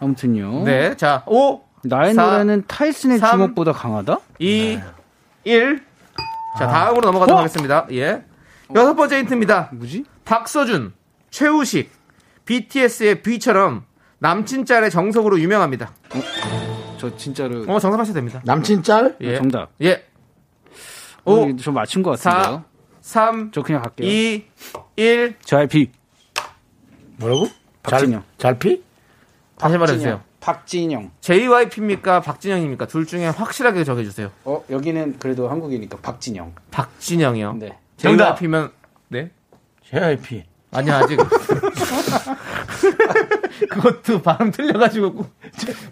[0.00, 0.64] 아무튼요.
[0.64, 0.96] 네.
[0.96, 4.18] 자, 5, 나의 사, 노래는 타이슨의 삼, 주먹보다 강하다?
[4.40, 4.80] 2,
[5.44, 5.82] 1.
[6.58, 7.86] 자, 다음으로 넘어가도록 하겠습니다.
[7.92, 8.24] 예.
[8.74, 9.70] 여섯 번째 힌트입니다.
[9.72, 10.04] 뭐지?
[10.24, 10.92] 박서준,
[11.30, 11.90] 최우식,
[12.44, 13.84] BTS의 B처럼
[14.18, 15.92] 남친 짤의 정석으로 유명합니다.
[16.98, 18.40] 저 진짜로 어, 정답하셔도 됩니다.
[18.44, 19.16] 남친 짤?
[19.20, 19.36] 예.
[19.36, 19.70] 정답.
[19.82, 20.04] 예.
[21.24, 22.64] 어, 5, 저 맞춘 것 4, 같은데요.
[23.02, 24.08] 3, 저 그냥 갈게요.
[24.08, 24.44] 2,
[24.96, 25.34] 1.
[25.44, 25.90] JYP.
[27.18, 27.48] 뭐라고?
[27.82, 28.22] 박진영.
[28.38, 28.82] 잘, 피?
[29.58, 30.22] 다시 말해주세요.
[30.40, 31.10] 박진영.
[31.20, 32.20] JYP입니까?
[32.20, 32.86] 박진영입니까?
[32.86, 34.30] 둘 중에 확실하게 정해주세요.
[34.44, 36.54] 어, 여기는 그래도 한국이니까 박진영.
[36.70, 37.54] 박진영이요.
[37.54, 37.78] 네.
[37.96, 38.70] JYP면,
[39.08, 39.30] 네?
[39.90, 40.44] JYP.
[40.72, 41.18] 아니야, 아직.
[43.68, 45.26] 그것도 발음 틀려가지고,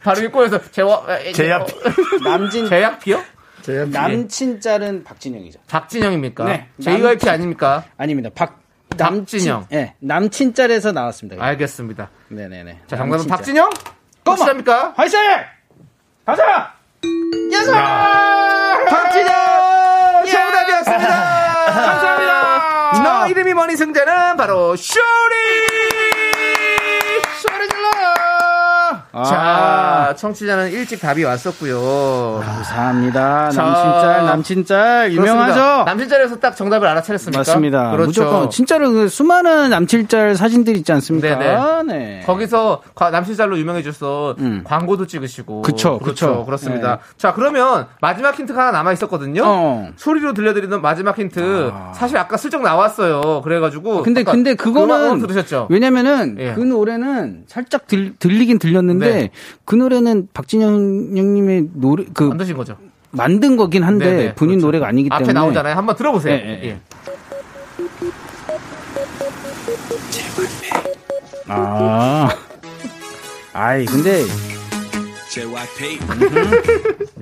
[0.03, 1.05] 발음이 꼬여서, 제와,
[1.35, 1.73] JYP.
[2.25, 3.23] 남진 제약피요?
[3.67, 5.61] 남친 짤은 박진영이죠.
[5.69, 6.45] 박진영입니까?
[6.45, 6.69] 네.
[6.81, 7.85] JYP 남친- 아닙니까?
[7.97, 8.31] 아닙니다.
[8.35, 8.61] 박
[8.99, 9.67] 박진영.
[9.73, 9.77] 예.
[9.77, 11.43] 네, 남친 짤에서 나왔습니다.
[11.45, 12.11] 알겠습니다.
[12.29, 12.81] 네, 네, 네.
[12.87, 13.71] 자, 정답은 박진영?
[14.25, 14.93] 확실합니까?
[14.97, 15.19] 화이팅!
[16.27, 16.75] 가자!
[17.53, 17.71] Yes!
[18.91, 19.33] 박진영!
[20.31, 21.65] 정답이었습니다!
[21.71, 23.03] 감사합니다.
[23.03, 24.77] 너 이름이 뭐니 승자는 바로!
[24.77, 25.35] 쇼리
[27.41, 27.91] 질러!
[29.13, 29.25] 아.
[29.25, 32.43] 자, 청취자는 일찍 답이 왔었고요.
[32.45, 33.49] 감사합니다.
[33.51, 35.55] 자, 남친 짤, 남친 짤 유명하죠?
[35.55, 35.85] 그렇습니다.
[35.85, 37.39] 남친짤에서 딱 정답을 알아차렸습니까?
[37.39, 37.91] 맞습니다.
[37.93, 38.07] 그렇죠.
[38.09, 41.39] 무조건 진짜로 그 수많은 남친짤 사진들 있지 않습니까?
[41.39, 41.83] 네네.
[41.87, 42.23] 네.
[42.27, 44.61] 거기서 과- 남친짤로 유명해져서 음.
[44.65, 45.63] 광고도 찍으시고.
[45.63, 46.27] 그쵸, 그렇죠.
[46.29, 46.45] 그쵸.
[46.45, 46.97] 그렇습니다.
[46.97, 47.03] 네.
[47.17, 49.43] 자, 그러면 마지막 힌트가 하나 남아 있었거든요.
[49.47, 49.89] 어.
[49.97, 51.73] 소리로 들려드리는 마지막 힌트.
[51.95, 53.41] 사실 아까 슬쩍 나왔어요.
[53.43, 54.03] 그래가지고.
[54.03, 55.69] 근데 아까 근데 음악은 그거는 들으셨죠?
[55.71, 56.53] 왜냐면은 예.
[56.53, 59.31] 그 노래는 살짝 들, 들리긴 들렸는데 네.
[59.65, 62.77] 그 노래는 박진영 형님의 노래 그 만드신 거죠.
[63.13, 64.67] 만든 거긴 한데 네네, 본인 그렇죠.
[64.67, 65.75] 노래가 아니기 때문에 앞에 나오잖아요.
[65.75, 66.35] 한번 들어보세요.
[66.35, 66.81] 예, 예, 예.
[71.49, 72.29] 아.
[73.53, 74.23] 아이 근데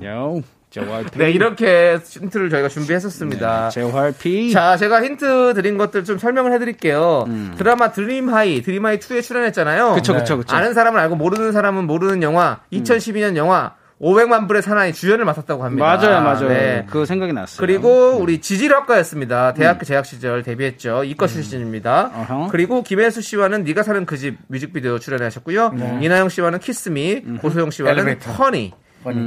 [0.05, 3.69] 요 JYP 네, 이렇게 힌트를 저희가 준비했었습니다.
[3.69, 7.25] JYP 자, 제가 힌트 드린 것들 좀 설명을 해드릴게요.
[7.57, 9.89] 드라마 드림하이, 드림하이 2에 출연했잖아요.
[9.89, 9.95] 음.
[9.95, 10.55] 그쵸, 그쵸, 그쵸.
[10.55, 15.83] 아는 사람은 알고 모르는 사람은 모르는 영화, 2012년 영화, 500만 불의 사나이 주연을 맡았다고 합니다.
[15.85, 16.47] 맞아요, 맞아요.
[16.47, 16.85] 네.
[16.87, 17.57] 그거 생각이 났어요.
[17.59, 19.53] 그리고 우리 지질학과였습니다.
[19.55, 21.03] 대학교 재학 시절 데뷔했죠.
[21.03, 22.11] 이과 출신입니다.
[22.13, 22.19] 음.
[22.21, 22.47] 어허.
[22.51, 25.69] 그리고 김혜수 씨와는 네가 사는 그 집 뮤직비디오 출연하셨고요.
[25.75, 25.99] 네.
[26.03, 27.39] 이나영 씨와는 Kiss Me, 음.
[27.41, 28.19] 고소영 씨와는.
[28.21, 28.73] Honey.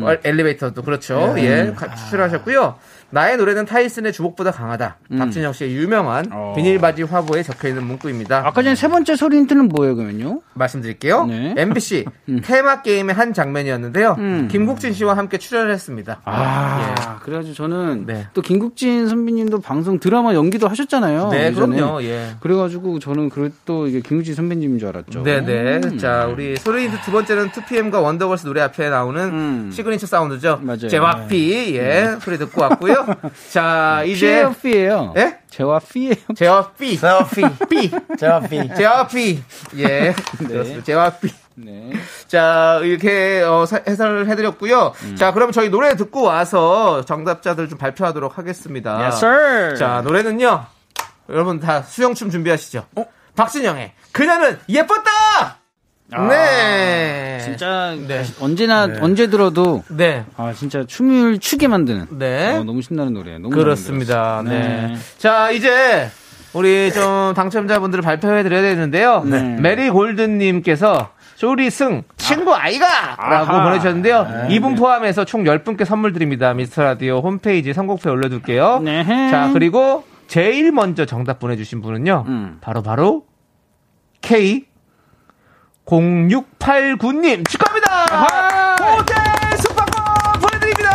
[0.07, 1.35] 어, 엘리베이터도 그렇죠.
[1.39, 2.77] 예, 가- 출연하셨고요.
[3.13, 4.97] 나의 노래는 타이슨의 주목보다 강하다.
[5.19, 6.31] 박진영 씨의 유명한 음.
[6.33, 6.53] 어.
[6.57, 8.39] 비닐바지 화보에 적혀 있는 문구입니다.
[8.39, 10.41] 아까 전에 세 번째 소리 힌트는 뭐예요, 그러면요?
[10.55, 11.27] 말씀드릴게요.
[11.27, 11.55] 네.
[11.59, 12.07] MBC
[12.43, 14.17] 테마 게임의 한 장면이었는데요.
[14.19, 14.49] 음.
[14.51, 16.23] 김국진 씨와 함께 출연을 했습니다.
[16.25, 18.27] 아, 그래가지고 저는 네.
[18.33, 21.29] 또 김국진 선배님도 방송 드라마 연기도 하셨잖아요.
[21.29, 21.53] 네.
[21.53, 22.03] 그럼요.
[22.05, 22.31] 예.
[22.41, 25.23] 그래가지고 저는 그또 이게 김국진 선배님인 줄 알았죠.
[25.23, 25.81] 네네.
[25.85, 25.99] 음.
[25.99, 29.71] 자, 우리 소리 힌트 두 번째는 2PM과 원더걸스 노래 앞에 나오는 음.
[29.71, 30.61] 시그니처 사운드죠.
[30.63, 30.89] 맞아요.
[30.89, 33.02] 제와피, 예, 소리 듣고 왔고요.
[33.51, 34.27] 자, 이제.
[34.27, 35.15] 피예요, 피예요.
[35.17, 35.39] 예?
[35.51, 36.15] 제와 피예요.
[36.37, 36.99] 제와 피.
[36.99, 37.43] 제와 피.
[37.69, 37.91] 피.
[38.19, 38.75] 제와 피.
[38.75, 39.43] 제와 피.
[39.77, 40.15] 예.
[40.39, 40.85] 그렇습니다.
[40.85, 41.33] 제와 피.
[41.55, 41.93] 네.
[42.29, 44.93] 자, 이렇게 어, 사- 해설을 해드렸고요.
[45.05, 45.17] 음.
[45.17, 48.99] 자, 그럼 저희 노래 듣고 와서 정답자들 좀 발표하도록 하겠습니다.
[48.99, 49.77] Yes, sir.
[49.77, 50.65] 자, 노래는요.
[51.29, 52.87] 여러분 다 수영춤 준비하시죠.
[53.37, 55.59] 박진영의 그녀는 예뻤다!
[56.29, 57.39] 네.
[57.41, 58.23] 아, 진짜 네.
[58.41, 60.25] 언제나 언제 들어도 네.
[60.37, 62.57] 아 진짜 춤을 추게 만드는 네.
[62.59, 63.39] 어, 너무 신나는 노래.
[63.39, 64.15] 너무 그렇습니다.
[64.15, 64.89] 잘 만들었어요.
[64.89, 64.95] 네.
[65.19, 66.09] 자, 이제
[66.53, 69.23] 우리 좀 당첨자분들을 발표해 드려야 되는데요.
[69.25, 69.57] 네.
[69.61, 73.17] 메리 골든님께서 쇼리승 친구 아이가!
[73.19, 73.65] 라고 아하.
[73.65, 74.47] 보내주셨는데요.
[74.51, 76.53] 이분 포함해서 총 10분께 선물 드립니다.
[76.55, 78.81] 미스터 라디오 홈페이지 선곡표에 올려둘게요.
[78.85, 79.05] 네.
[79.31, 82.25] 자, 그리고 제일 먼저 정답 보내주신 분은요.
[82.29, 82.59] 음.
[82.61, 83.25] 바로 바로
[84.21, 84.67] K
[85.87, 88.77] 0689님 축하합니다.
[88.97, 90.91] 호텔 숙박권 보내드립니다.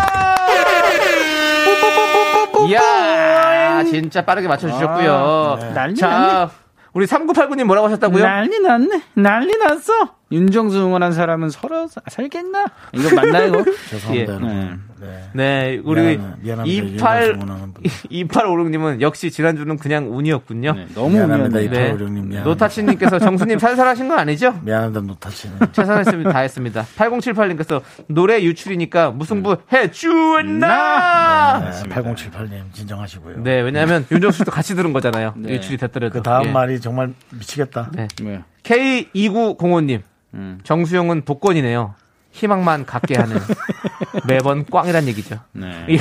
[2.70, 5.58] 이야, 진짜 빠르게 맞춰주셨고요.
[5.62, 5.72] 네.
[5.74, 6.48] 난리 자, 났네.
[6.94, 8.24] 우리 3989님 뭐라고 하셨다고요?
[8.24, 9.02] 난리 났네.
[9.14, 10.16] 난리 났어.
[10.32, 12.66] 윤정수 응원한 사람은 서로 사- 살겠나?
[12.94, 13.64] 이거 맞나요, 이거?
[13.90, 14.16] 죄송합니다.
[14.16, 14.28] 예.
[14.28, 14.87] 여러분.
[15.00, 15.30] 네.
[15.34, 16.66] 네, 우리 미안- 미안합니다.
[16.66, 17.84] 28, 윤정수 응원하는 분.
[17.84, 20.74] 2856님은 역시 지난주는 그냥 운이었군요.
[20.74, 21.60] 네, 너무 미안합니다.
[21.60, 21.66] 미안해.
[21.66, 22.44] 이- 2856님 미안합니다.
[22.44, 24.52] 노타치님께서 정수님 살살하신 거 아니죠?
[24.64, 25.02] 미안합니다.
[25.02, 25.58] 노타치는.
[25.72, 26.32] 최선했습니다.
[26.34, 26.86] 다 했습니다.
[26.98, 31.60] 8078님께서 노래 유출이니까 무승부 해주나!
[31.60, 33.44] 네, 8078님 진정하시고요.
[33.44, 35.34] 네, 왜냐하면 윤정수 씨도 같이 들은 거잖아요.
[35.38, 35.54] 네.
[35.54, 36.14] 유출이 됐더라도.
[36.14, 36.52] 그 다음 예.
[36.52, 37.92] 말이 정말 미치겠다.
[37.94, 38.08] 네.
[38.22, 38.42] 네.
[38.64, 40.02] K2905님.
[40.34, 40.60] 음.
[40.64, 41.96] 정수영은 복권이네요.
[42.38, 43.38] 희망만 갖게 하는.
[44.28, 45.38] 매번 꽝이란 얘기죠.
[45.54, 45.86] 네.
[45.90, 45.98] 예.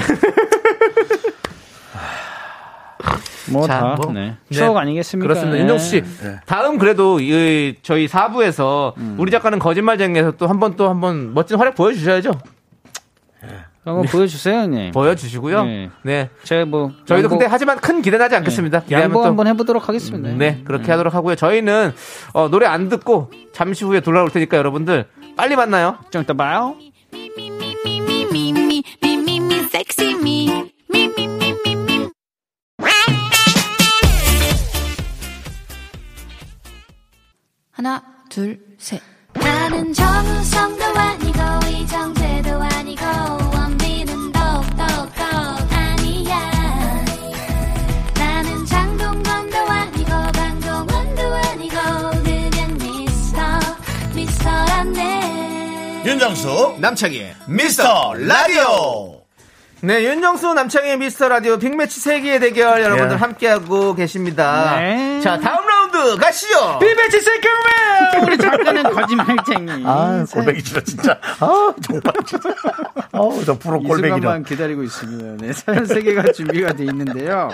[3.51, 4.13] 뭐 자, 다, 뭐.
[4.13, 4.37] 네.
[4.49, 4.55] 네.
[4.57, 5.27] 추억 아니겠습니까?
[5.29, 5.55] 그렇습니다.
[5.57, 5.61] 네.
[5.63, 6.03] 윤정수 씨.
[6.47, 9.17] 다음 그래도 이 저희 4부에서 음.
[9.19, 12.33] 우리 작가는 거짓말쟁이에서 또 한 번 또 한 번 멋진 활약 보여주셔야죠.
[13.85, 14.91] 한번 보여주세요, 형님.
[14.91, 15.65] 보여주시고요.
[15.65, 15.91] 네.
[16.03, 16.29] 네.
[16.43, 18.81] 제가 뭐 저희도 양보, 근데 하지만 큰 기대는 하지 않겠습니다.
[18.81, 20.29] 기대하면 양보 또 한번 해보도록 하겠습니다.
[20.31, 21.37] 네, 그렇게 하도록 하고요.
[21.37, 21.93] 저희는
[22.33, 25.05] 어, 노래 안 듣고 잠시 후에 돌아올 테니까 여러분들
[25.37, 25.99] 빨리 만나요.
[25.99, 26.77] 걱정 또 봐요.
[37.71, 39.03] 하나, 둘, 셋.
[39.35, 43.46] 나는 정우성도 아니고, 이정재도 아니고,
[56.27, 59.21] 윤정수 남창희의 미스터 라디오.
[59.81, 63.21] 네, 윤정수 남창희의 미스터 라디오 빅매치 세계의 대결 여러분들 예.
[63.21, 64.77] 함께하고 계십니다.
[64.81, 65.21] 네.
[65.21, 66.79] 자, 다음 라 운드 가시죠.
[66.79, 68.27] 비베치 세컨맨!
[68.27, 69.83] 우리 작가는 거짓말쟁이.
[69.87, 71.19] 아, 꼴배기 싫어, 진짜.
[71.41, 72.51] 아, 정말 진짜.
[73.13, 74.15] 아우, 저 프로 이 꼴배기라.
[74.17, 75.47] 순간만 기다리고 있습니다.
[75.47, 77.49] 네, 사연 세 개가 준비가 돼 있는데요.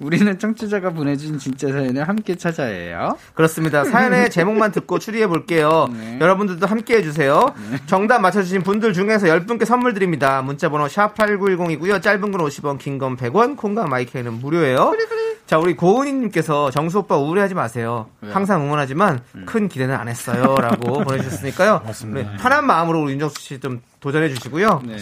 [0.00, 3.16] 우리는 청취자가 보내준 진짜 사연을 함께 찾아해요.
[3.34, 3.84] 그렇습니다.
[3.84, 5.88] 사연의 제목만 듣고 추리해 볼게요.
[5.92, 6.18] 네.
[6.20, 7.54] 여러분들도 함께 해주세요.
[7.86, 10.42] 정답 맞춰주신 분들 중에서 10분께 선물 드립니다.
[10.42, 12.02] 문자번호 샵8910이고요.
[12.02, 14.92] 짧은 건 50원, 긴 건 100원, 콩과 마이크는 무료예요.
[15.46, 17.77] 자, 우리 고은희님께서 정수 오빠 우울해하지 마세요.
[18.32, 20.56] 항상 응원하지만 큰 기대는 안 했어요.
[20.60, 21.82] 라고 보내주셨으니까요.
[21.84, 22.30] 맞습니다.
[22.30, 24.82] 우리 편한 마음으로 우리 윤정수 씨 좀 도전해 주시고요.
[24.86, 24.96] 네.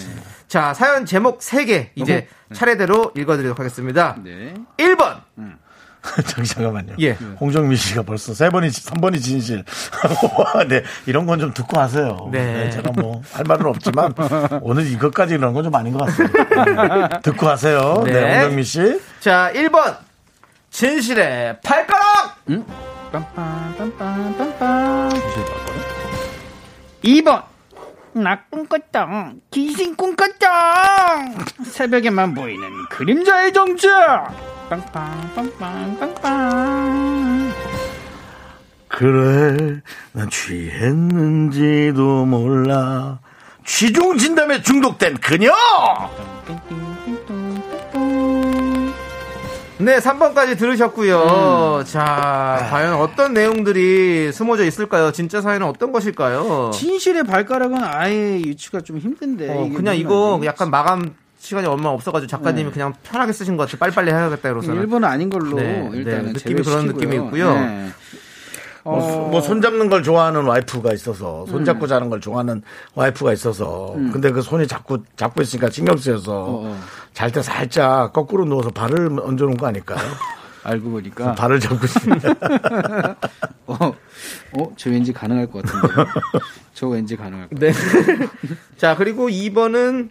[0.49, 4.17] 자, 사연 제목 3개 이제 차례대로 읽어드리도록 하겠습니다.
[4.25, 4.55] 네.
[4.79, 5.21] 1번.
[6.29, 6.95] 저기 잠깐만요.
[7.01, 7.19] 예.
[7.41, 9.65] 홍정민 씨가 벌써 세 번이, 3번이 진실.
[10.39, 10.85] 와, 네.
[11.07, 12.29] 이런 건 좀 듣고 하세요.
[12.31, 12.71] 네.
[12.71, 14.15] 제가 뭐, 할 말은 없지만,
[14.63, 16.65] 오늘 이것까지 이런 건 좀 아닌 것 같습니다.
[17.09, 17.21] 네.
[17.25, 18.03] 듣고 하세요.
[18.07, 18.13] 네.
[18.13, 18.35] 네.
[18.35, 19.01] 홍정민 씨.
[19.19, 19.97] 자, 1번.
[20.77, 22.45] 진실의 발가락!
[27.03, 27.43] 2번.
[28.13, 29.33] 나 꿈꿨다.
[29.53, 31.25] 귀신 꿈꿨다.
[31.65, 34.31] 새벽에만 보이는 그림자의 정자.
[34.69, 37.53] 빵빵빵빵빵빵.
[38.89, 39.81] 그래,
[40.13, 43.21] 난 취했는지도 몰라.
[43.65, 45.51] 취중 진담에 중독된 그녀.
[49.79, 51.85] 네, 3번까지 들으셨고요.
[51.87, 55.13] 자, 과연 어떤 내용들이 숨어져 있을까요?
[55.13, 56.71] 진짜 사연은 어떤 것일까요?
[56.73, 59.51] 진실의 발가락은 아예 유추가 좀 힘든데.
[59.51, 60.41] 어, 그냥 이거.
[60.45, 63.79] 약간 마감 시간이 얼마 없어가지고 작가님이 그냥 편하게 쓰신 것 같아요.
[63.79, 64.81] 빨리빨리 해야겠다 이러서는.
[64.81, 66.87] 일본은 아닌 걸로 네, 일단은 네, 느낌이 그런.
[66.87, 67.53] 느낌이 있고요.
[67.55, 67.89] 네.
[68.93, 72.63] 뭐, 뭐 손 잡는 걸 좋아하는 와이프가 있어서 손 잡고 자는 걸 좋아하는
[72.95, 76.75] 와이프가 있어서 근데 그 손이 자꾸 잡고 있으니까 신경 쓰여서
[77.13, 79.99] 잘때 살짝 거꾸로 누워서 발을 얹어놓은 거 아닐까요?
[80.63, 82.29] 알고 보니까 발을 잡고 있습니다.
[83.69, 85.89] 어, 어, 저 왠지 가능할 것 같은데.
[86.75, 87.73] 저 왠지 가능할 것 네.
[88.77, 90.11] 자, 그리고 2번은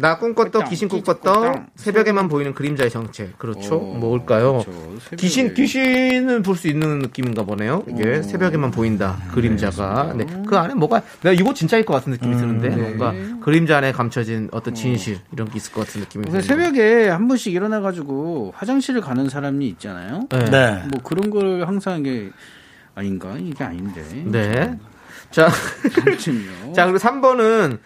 [0.00, 3.30] 나 꿈꿨던 귀신 꿈꿨던 새벽에만 보이는 그림자의 정체.
[3.36, 3.76] 그렇죠.
[3.76, 4.62] 어, 뭘까요?
[4.62, 4.72] 그렇죠.
[5.00, 5.16] 새벽에.
[5.16, 7.84] 귀신 귀신은 볼 수 있는 느낌인가 보네요.
[7.88, 9.18] 이게 새벽에만 보인다.
[9.32, 10.12] 그림자가.
[10.16, 10.26] 네.
[10.46, 14.74] 그 안에 뭐가 내가 이거 진짜일 것 같은 느낌이 드는데 뭔가 그림자 안에 감춰진 어떤
[14.74, 16.24] 진실 이런 게 있을 것 같은 느낌이.
[16.24, 16.40] 드네요.
[16.42, 20.26] 새벽에 한 번씩 일어나 가지고 화장실을 가는 사람이 있잖아요.
[20.30, 20.44] 네.
[20.50, 20.82] 네.
[20.90, 22.30] 뭐 그런 걸 항상 이게
[22.94, 23.36] 아닌가?
[23.38, 24.02] 이게 아닌데.
[24.26, 24.76] 네.
[25.30, 25.48] 자,
[26.06, 26.72] 아무튼요.
[26.74, 27.78] 자 그리고 3번은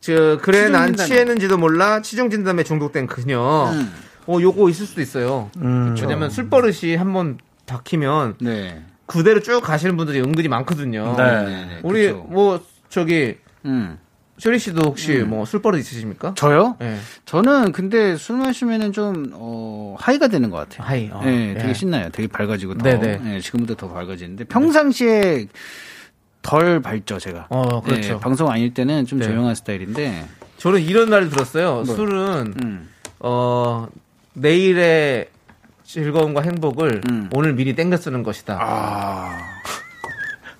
[0.00, 1.06] 저 그래 난 치중진담.
[1.06, 3.70] 취했는지도 몰라 치중 진담에 중독된 그녀.
[3.72, 3.92] 음.
[4.26, 5.50] 어 요거 있을 수도 있어요.
[5.56, 8.82] 왜냐면 술버릇이 한번 박히면 네.
[9.06, 11.14] 그대로 쭉 가시는 분들이 은근히 많거든요.
[11.16, 11.44] 네.
[11.44, 12.26] 네, 우리 그쵸.
[12.28, 13.98] 뭐 저기 음.
[14.38, 16.34] 쇼리 씨도 혹시 뭐 술버릇 있으십니까?
[16.36, 16.76] 저요?
[16.78, 16.98] 네.
[17.24, 20.86] 저는 근데 술 마시면은 좀, 어, high가 되는 것 같아요.
[20.86, 21.08] high.
[21.10, 21.58] 어, 네, 예.
[21.58, 22.10] 되게 신나요.
[22.12, 22.82] 되게 밝아지고 더.
[22.84, 23.16] 네네.
[23.24, 25.46] 네, 지금보다 더 밝아지는데 평상시에
[26.46, 27.46] 덜 밝죠, 제가.
[27.50, 28.14] 어, 그렇죠.
[28.14, 29.26] 네, 방송 아닐 때는 좀 네.
[29.26, 30.24] 조용한 스타일인데.
[30.58, 31.84] 저는 이런 말을 들었어요.
[31.84, 32.88] 술은 음.
[33.18, 33.88] 어
[34.34, 35.28] 내일의
[35.84, 37.30] 즐거움과 행복을 음.
[37.34, 38.58] 오늘 미리 땡겨 쓰는 것이다.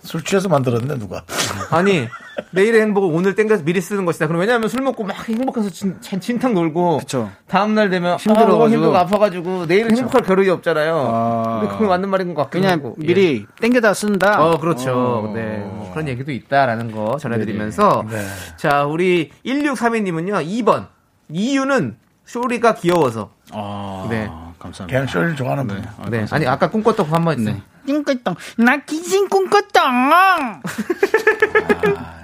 [0.07, 1.23] 술 취해서 만들었네 누가.
[1.71, 2.09] 아니
[2.53, 4.27] 내일의 행복을 오늘 땡겨서 미리 쓰는 것이다.
[4.27, 7.31] 그럼 왜냐하면 술 먹고 막 행복해서 진, 진- 진탕 놀고 그쵸.
[7.49, 8.55] 다음 날 되면 힘들어가지고.
[8.57, 10.97] 아, 너무 힘들고 아파가지고 내일은 행복할 겨를이 없잖아요.
[11.13, 11.59] 아.
[11.61, 12.97] 근데 그건 맞는 말인 것 같긴 그냥 하고.
[13.03, 13.07] 예.
[13.07, 14.45] 미리 땡겨다 쓴다?
[14.45, 14.93] 어 그렇죠.
[14.93, 15.33] 어.
[15.35, 18.25] 네뭐 그런 얘기도 있다라는 거 전해드리면서 네.
[18.57, 20.87] 자 우리 1632님은요 2번
[21.31, 24.29] 이유는 쇼리가 귀여워서 아, 네.
[24.59, 24.99] 감사합니다.
[24.99, 25.85] 그냥 쇼를 좋아하는 분.
[25.99, 27.61] 아, 네 아니 아까 꿈꿨던 거 한번 했어요.
[27.87, 28.35] 꿈꿨다.
[28.59, 30.61] 나 기신 꿈꿨다.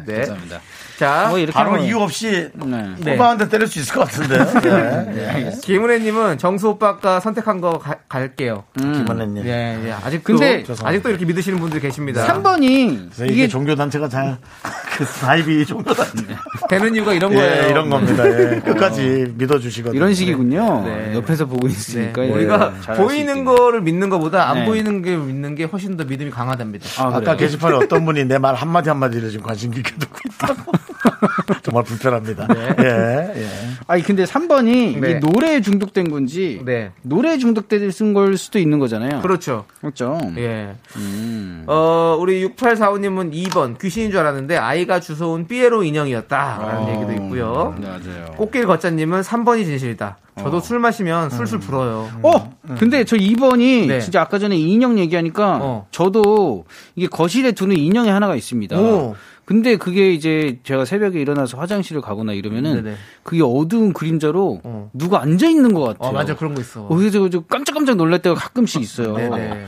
[0.06, 0.16] 네.
[0.18, 0.60] 감사합니다.
[0.98, 2.88] 자 뭐 이렇게 바로 하면- 이유 없이 네.
[2.98, 3.14] 네.
[3.14, 4.44] 오빠한테 때릴 수 있을 것 같은데요.
[4.62, 5.12] 네.
[5.44, 5.52] 네.
[5.62, 8.64] 김은혜님은 정수 오빠가 선택한 거 가- 갈게요.
[8.78, 9.44] 김원래님.
[9.46, 9.92] 예, 예.
[9.92, 12.26] 아직도 근데- 아직도 이렇게 믿으시는 분들이 계십니다.
[12.26, 14.36] 3번이 그래서 이게 이게 종교 단체가 잘
[14.96, 16.24] 그 사입이 종교 단체.
[16.68, 17.64] 되는 이유가 이런 거예요.
[17.64, 18.26] 예, 이런 겁니다.
[18.28, 18.60] 예.
[18.60, 19.96] 끝까지 믿어주시거든요.
[19.98, 20.82] 이런 식이군요.
[20.84, 21.14] 네.
[21.14, 21.72] 옆에서 보고 네.
[21.72, 23.44] 있으니까 예, 우리가 잘알수 보이는 있겠네요.
[23.56, 24.64] 거를 믿는 것보다 안 네.
[24.66, 26.86] 보이는 게 믿는 게 훨씬 더 믿음이 강하답니다.
[27.02, 27.36] 아, 아까 그래요?
[27.38, 30.72] 게시판에 어떤 분이 내 말 한마디 한마디를 지금 관심 깊게 듣고 있다고.
[31.62, 32.48] 정말 불편합니다.
[32.80, 33.48] 예, 예.
[33.86, 35.10] 아니 근데 3번이 네.
[35.10, 36.92] 이게 노래에 중독된 건지 네.
[37.02, 39.20] 노래에 중독된 걸 수도 있는 거잖아요.
[39.20, 39.64] 그렇죠.
[39.80, 40.18] 그렇죠.
[40.38, 40.74] 예.
[40.96, 41.64] 음.
[41.66, 47.74] 어, 우리 6845님은 2번 귀신인 줄 알았는데 아이가 주워온 삐에로 인형이었다라는 얘기도 있고요.
[47.80, 48.26] 맞아요.
[48.36, 50.18] 꽃길 걷자님은 3번이 진실이다.
[50.38, 52.08] 저도 술 마시면 술술 불어요.
[52.22, 54.00] 어, 근데 저 2번이 네.
[54.00, 55.86] 진짜 아까 전에 인형 얘기하니까 어.
[55.90, 56.64] 저도
[56.96, 58.78] 이게 거실에 두는 인형이 하나가 있습니다.
[58.80, 59.14] 오.
[59.44, 62.96] 근데 그게 이제 제가 새벽에 일어나서 화장실을 가거나 이러면은 네네.
[63.22, 64.90] 그게 어두운 그림자로 어.
[64.92, 66.10] 누가 앉아 있는 것 같아요.
[66.10, 66.36] 어, 맞아.
[66.36, 66.84] 그런 거 있어.
[66.84, 69.16] 어, 그래서 저 깜짝깜짝 놀랄 때가 가끔씩 있어요.
[69.16, 69.66] 네네.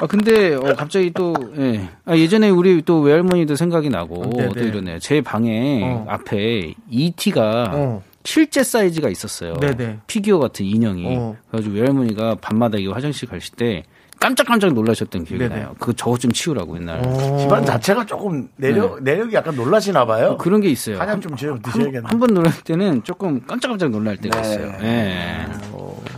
[0.00, 1.88] 아 근데 어, 갑자기 또 예.
[2.04, 4.52] 아, 예전에 우리 또 외할머니도 생각이 나고 네네.
[4.52, 4.98] 또 이러네요.
[5.00, 6.06] 제 방에 어.
[6.08, 8.02] 앞에 ET가 어.
[8.22, 9.54] 실제 사이즈가 있었어요.
[9.54, 10.00] 네네.
[10.06, 11.04] 피규어 같은 인형이.
[11.16, 11.36] 어.
[11.50, 13.82] 그래가지고 외할머니가 밤마다 이 화장실 가실 때
[14.20, 15.54] 깜짝깜짝 놀라셨던 기억이 네네.
[15.54, 15.74] 나요.
[15.78, 17.02] 그거 저것 좀 치우라고 옛날에.
[17.38, 20.36] 집안 자체가 조금 내력, 내력이 약간 놀라시나 봐요.
[20.38, 20.98] 그런 게 있어요.
[20.98, 22.02] 한약 좀 지어 드셔야겠네.
[22.04, 24.72] 한번 놀랄 때는 조금 깜짝깜짝 놀랄 때가 있어요.
[24.82, 25.46] 예.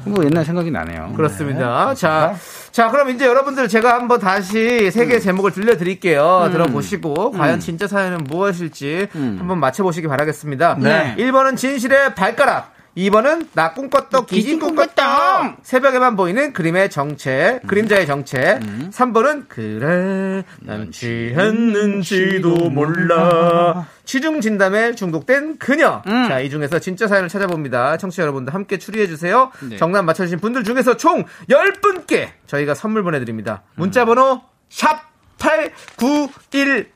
[0.04, 1.12] 뭐 옛날 생각이 나네요.
[1.14, 1.94] 그렇습니다.
[1.94, 2.34] 자,
[2.72, 6.48] 자, 그럼 이제 여러분들 제가 한번 다시 세 개의 제목을 들려드릴게요.
[6.52, 10.78] 들어보시고, 과연 진짜 사연은 무엇일지 한번 맞춰보시기 바라겠습니다.
[10.80, 11.14] 네.
[11.18, 12.79] 1번은 진실의 발가락.
[12.96, 18.58] 2번은 나 꿈꿨던 기진 꿈꿨던 새벽에만 보이는 그림의 정체 그림자의 정체.
[18.90, 23.86] 3번은 그래 난 취했는지도 몰라.
[24.04, 26.02] 취중 진담에 중독된 그녀.
[26.28, 27.96] 자, 이 중에서 진짜 사연을 찾아봅니다.
[27.96, 29.52] 청취자 여러분들 함께 추리해주세요.
[29.78, 33.62] 정답 맞춰주신 분들 중에서 총 10분께 저희가 선물 보내드립니다.
[33.76, 36.90] 문자번호 샵 8910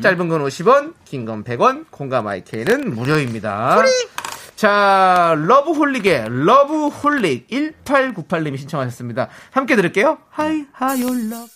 [0.00, 1.84] 짧은 건 50원 긴 건 100원.
[1.90, 3.76] 콩과 마이케이는 무료입니다
[4.58, 9.28] 자, 러브홀릭의 러브홀릭 1898님이 신청하셨습니다.
[9.52, 10.18] 함께 들을게요.
[10.30, 11.46] 하이 하요 러브.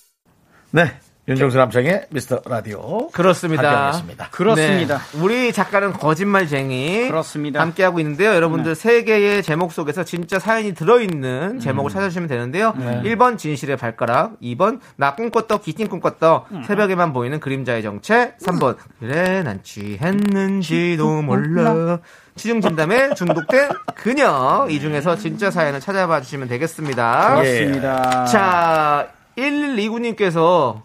[0.70, 1.00] 네.
[1.26, 3.08] 윤정수 남창의 미스터 라디오.
[3.08, 3.62] 그렇습니다.
[3.68, 4.28] 함께하겠습니다.
[4.30, 4.98] 그렇습니다.
[4.98, 7.08] 네, 우리 작가는 거짓말쟁이.
[7.08, 7.60] 그렇습니다.
[7.60, 8.34] 함께하고 있는데요.
[8.34, 12.72] 여러분들 세 개의 제목 속에서 진짜 사연이 들어있는 제목을 찾아주시면 되는데요.
[12.74, 19.60] 1번 진실의 발가락, 2번 나 꿈꿨다 기팅 꿈꿨다 새벽에만 보이는 그림자의 정체, 3번 그래 난
[19.64, 21.98] 취했는지도 몰라.
[22.36, 27.36] 취중 진담에 중독된 그녀 이 중에서 진짜 사연을 찾아봐 주시면 되겠습니다.
[27.36, 28.24] 그렇습니다.
[28.26, 30.82] 자, 1129님께서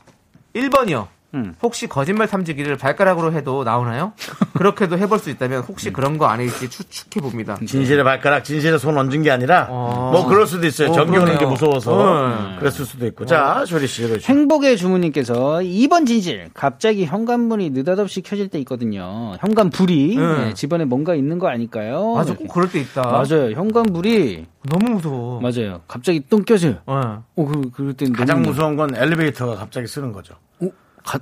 [0.56, 1.08] 1번이요.
[1.34, 1.54] 음.
[1.62, 4.14] 혹시 거짓말 탐지기를 발가락으로 해도 나오나요?
[4.54, 7.58] 그렇게도 해볼 수 있다면 혹시 그런 거 아닐지 추측해 봅니다.
[7.66, 10.10] 진실의 발가락, 진실의 손 얹은 게 아니라 어.
[10.14, 10.90] 뭐 그럴 수도 있어요.
[10.90, 11.46] 어, 전기 오는 게.
[11.46, 12.60] 무서워서 네.
[12.60, 13.26] 그랬을 수도 있고.
[13.26, 14.32] 자, 쇼리 씨 읽어주시죠.
[14.32, 16.50] 행복의 주무님께서 2번 진실.
[16.54, 19.34] 갑자기 현관문이 느닷없이 켜질 때 있거든요.
[19.40, 20.46] 현관불이 네.
[20.46, 22.14] 네, 집안에 뭔가 있는 거 아닐까요?
[22.14, 22.36] 맞아.
[22.36, 23.02] 꼭 그럴 때 있다.
[23.02, 23.52] 맞아요.
[23.52, 25.42] 현관불이 너무 무서워.
[25.42, 25.82] 맞아요.
[25.88, 26.76] 갑자기 똥 껴져요.
[26.86, 27.24] 어.
[27.36, 30.34] 오, 그, 그럴 땐 가장 무서운 건 엘리베이터가 갑자기 쓰는 거죠.
[30.60, 30.68] 가-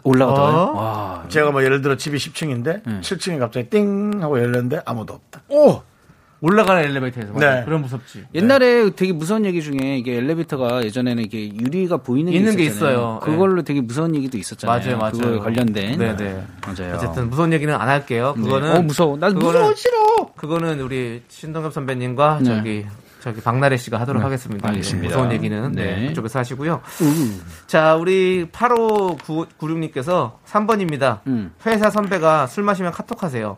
[0.04, 0.56] 올라가다가요.
[0.56, 0.72] 어?
[0.78, 1.26] 와.
[1.30, 5.42] 제가 뭐 예를 들어 집이 10층인데 7층에 갑자기 띵 하고 열렸는데 아무도 없다.
[5.50, 5.82] 오!
[6.42, 7.34] 올라가는 엘리베이터에서.
[7.40, 7.64] 네.
[7.66, 8.26] 그럼 무섭지.
[8.36, 12.66] 옛날에 되게 무서운 얘기 중에 이게 엘리베이터가 예전에는 이게 유리가 보이는 게 있는 게.
[12.66, 13.20] 있어요.
[13.24, 14.80] 그걸로 되게 무서운 얘기도 있었잖아요.
[14.80, 15.12] 맞아요, 맞아요.
[15.14, 15.98] 그거에 관련된.
[15.98, 16.46] 네 네.
[16.68, 16.96] 맞아요.
[16.96, 18.34] 어쨌든 무서운 얘기는 안 할게요.
[18.36, 18.76] 그거는.
[18.76, 19.18] 어, 무서워.
[19.18, 19.98] 난 그거는- 무서워, 싫어!
[20.36, 22.46] 그거는 우리 신동엽 선배님과 네.
[22.46, 22.86] 저기
[23.26, 24.70] 저기 박나래 씨가 하도록 하겠습니다.
[24.70, 25.04] 알겠습니다.
[25.04, 26.08] 예, 무서운 얘기는 네, 네.
[26.10, 26.82] 그쪽에서 하시고요.
[27.66, 31.22] 자, 우리 8596님께서 3번입니다.
[31.26, 31.52] 음.
[31.66, 33.58] 회사 선배가 술 마시면 카톡 하세요.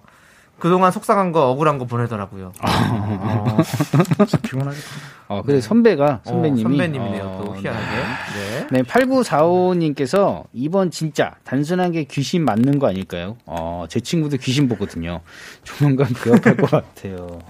[0.57, 2.53] 그동안 속상한 거 억울한 거 보내더라고요.
[2.61, 3.57] 어,
[4.41, 4.87] 피곤하겠다.
[5.27, 6.63] 어, 그래, 선배가, 어, 선배님이.
[6.63, 7.23] 선배님이네요.
[7.23, 7.95] 어, 또 희한하게.
[7.95, 8.67] 네.
[8.71, 13.35] 네, 8945님께서 이번 진짜 단순한 게 귀신 맞는 거 아닐까요?
[13.45, 15.19] 어, 제 친구도 귀신 보거든요.
[15.65, 17.41] 조만간 개업할 것 같아요.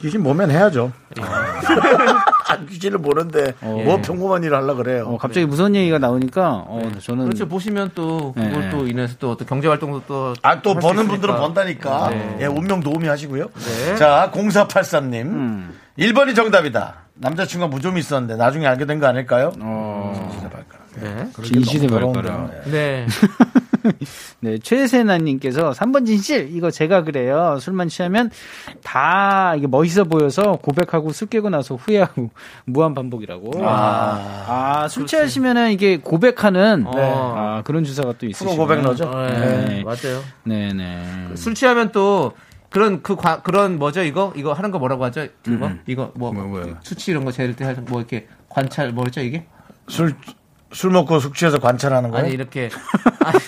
[0.00, 0.92] 귀신 보면 해야죠.
[2.68, 5.04] 귀신을 보는데 뭐 평범한 일을 하려 그래요.
[5.08, 7.24] 어, 갑자기 무서운 얘기가 나오니까, 어, 저는.
[7.24, 7.48] 그렇죠.
[7.48, 8.50] 보시면 또 네.
[8.50, 11.08] 그것도 인해서 또 어떤 경제 활동도 또 아, 또 할수 버는.
[11.08, 12.08] 분들은 번다니까.
[12.10, 12.38] 네.
[12.42, 13.46] 예, 운명 도우미 하시고요.
[13.54, 13.96] 네.
[13.96, 15.14] 자, 0483님.
[15.26, 15.78] 음.
[15.98, 16.94] 1번이 정답이다.
[17.14, 19.52] 남자친구가 무좀이 있었는데 나중에 알게 된 거 아닐까요?
[19.60, 20.38] 어.
[21.00, 21.28] 네.
[21.42, 22.22] 진실의 너무 발가락.
[22.50, 22.62] 더러운데.
[22.66, 22.70] 예.
[22.70, 23.06] 네.
[24.40, 27.58] 네, 최세나님께서 3번 진실, 이거 제가 그래요.
[27.60, 28.30] 술만 취하면
[28.82, 32.30] 다 이게 멋있어 보여서 고백하고 술 깨고 나서 후회하고
[32.66, 33.52] 무한 반복이라고.
[33.64, 37.00] 아, 술 취하시면은 이게 고백하는 네.
[37.14, 38.50] 아, 그런 주사가 또 있으시고.
[38.50, 39.08] 프로 고백 넣죠?
[39.10, 39.64] 네.
[39.66, 39.84] 네.
[39.84, 40.22] 맞아요.
[40.44, 41.04] 네 네.
[41.36, 42.32] 술 취하면 또
[42.70, 46.32] 그런 그 과- 그런 뭐죠 이거 이거 하는 거 뭐라고 하죠 이거 이거 뭐,
[46.82, 49.46] 수치 이런 거 재를 때할뭐 이렇게 관찰 뭐였죠 이게
[49.88, 50.14] 술,
[50.76, 52.26] 술 먹고 숙취해서 관찰하는 거예요?
[52.26, 52.68] 아니 이렇게
[53.24, 53.38] 아니,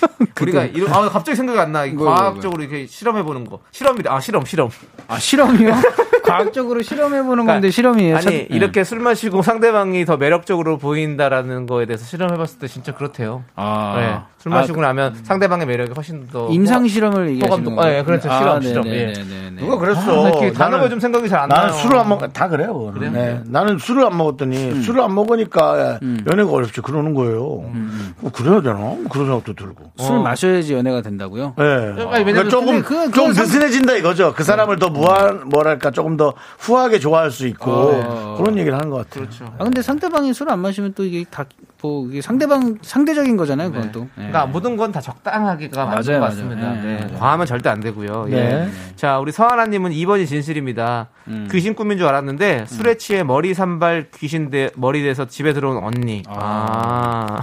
[0.41, 1.85] 우리가 이런 아 갑자기 생각이 안 나.
[1.85, 3.61] 이 과학적으로 이렇게 실험해 보는 거.
[3.70, 4.11] 실험이다.
[4.14, 4.70] 아 실험 실험.
[5.09, 5.74] 아, 실험이요?
[6.24, 8.16] 과학적으로 실험해 보는 건데 실험이에요.
[8.16, 8.57] 그러니까 아니 참- 네.
[8.57, 13.45] 이렇게 술 마시고 상대방이 더 매력적으로 보인다라는 거에 대해서 실험해 봤을 때 진짜 그렇대요.
[13.57, 13.95] 아.
[13.97, 14.18] 네.
[14.39, 17.99] 술 아, 마시고 나면 상대방의 매력이 훨씬 더 임상 실험을 얘기하시는 거예요?
[17.99, 18.28] 예, 그렇죠.
[18.30, 18.86] 실험, 실험.
[18.86, 19.12] 예.
[19.12, 19.61] 네네네.
[19.61, 20.01] 누가 그랬어.
[20.01, 21.61] 아, 나 이렇게 나는- 단어가 좀 생각이 잘 안 나요.
[21.66, 22.72] 나는 술을 안 먹, 다 그래요.
[22.78, 23.12] 그거는.
[23.12, 23.41] 네.
[23.47, 24.82] 나는 술을 안 먹었더니 음.
[24.82, 25.99] 술을 안 먹으니까
[26.30, 27.62] 연애가 어렵지 그러는 거예요.
[27.74, 28.78] 음, 뭐 그래야 되나?
[29.11, 29.91] 그런 생각도 들고.
[29.99, 31.55] 술 마셔야지 연애가 된다고요?
[31.59, 31.64] 네.
[31.64, 34.34] 아니, 왜냐면 그러니까 조금 그- 좀 느슨해진다 이거죠.
[34.34, 38.34] 그 사람을 더 무한 뭐랄까 조금 더 후하게 좋아할 수 있고 어.
[38.39, 39.24] 그런 얘기를 하는 것 같아요.
[39.26, 39.47] 그렇죠.
[39.59, 41.45] 아 근데 상대방이 술 안 마시면 또 이게 다
[41.81, 44.01] 뭐 상대방 상대적인 거잖아요, 그건 또.
[44.01, 44.09] 네.
[44.16, 46.72] 그러니까 모든 건 다 적당하게가 맞는 것 같습니다.
[46.72, 47.07] 네, 네.
[47.07, 47.18] 네.
[47.18, 48.26] 과하면 절대 안 되고요.
[48.31, 48.35] 예.
[48.35, 48.70] 네.
[48.97, 51.09] 자, 우리 서하나님은 2번이 진실입니다.
[51.29, 51.47] 음.
[51.53, 56.22] 귀신 꿈인 줄 알았는데 술에 취해 머리 산발 귀신 대, 머리 돼서 집에 들어온 언니.
[56.29, 57.41] 아.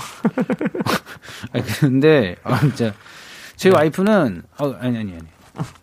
[1.53, 2.91] 아니, 근데 아 진짜
[3.55, 5.17] 제 와이프는 어, 아니 아니 아니.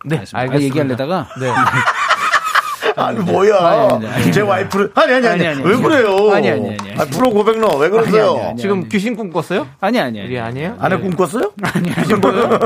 [0.05, 0.37] 네, 알겠습니다.
[0.39, 0.55] 알겠습니다.
[0.55, 1.47] 아, 얘기하려다가 네.
[2.95, 3.55] 아니 뭐야?
[3.57, 4.31] 아니, 아니, 아니.
[4.31, 5.83] 제 와이프를 아니 아니 아니, 아니, 아니, 왜 아니.
[5.83, 6.31] 그래요?
[6.31, 7.01] 아니, 아니, 아니, 아니.
[7.01, 8.31] 아, 프로 고백너 왜 그러세요?
[8.37, 9.67] 아니, 아니, 지금 귀신 꿈 꿨어요?
[9.79, 10.39] 아니 아니 아니.
[10.39, 10.75] 아니에요?
[10.79, 11.01] 아내 네.
[11.01, 11.51] 꿈 꿨어요?
[12.01, 12.59] 귀신 보여요?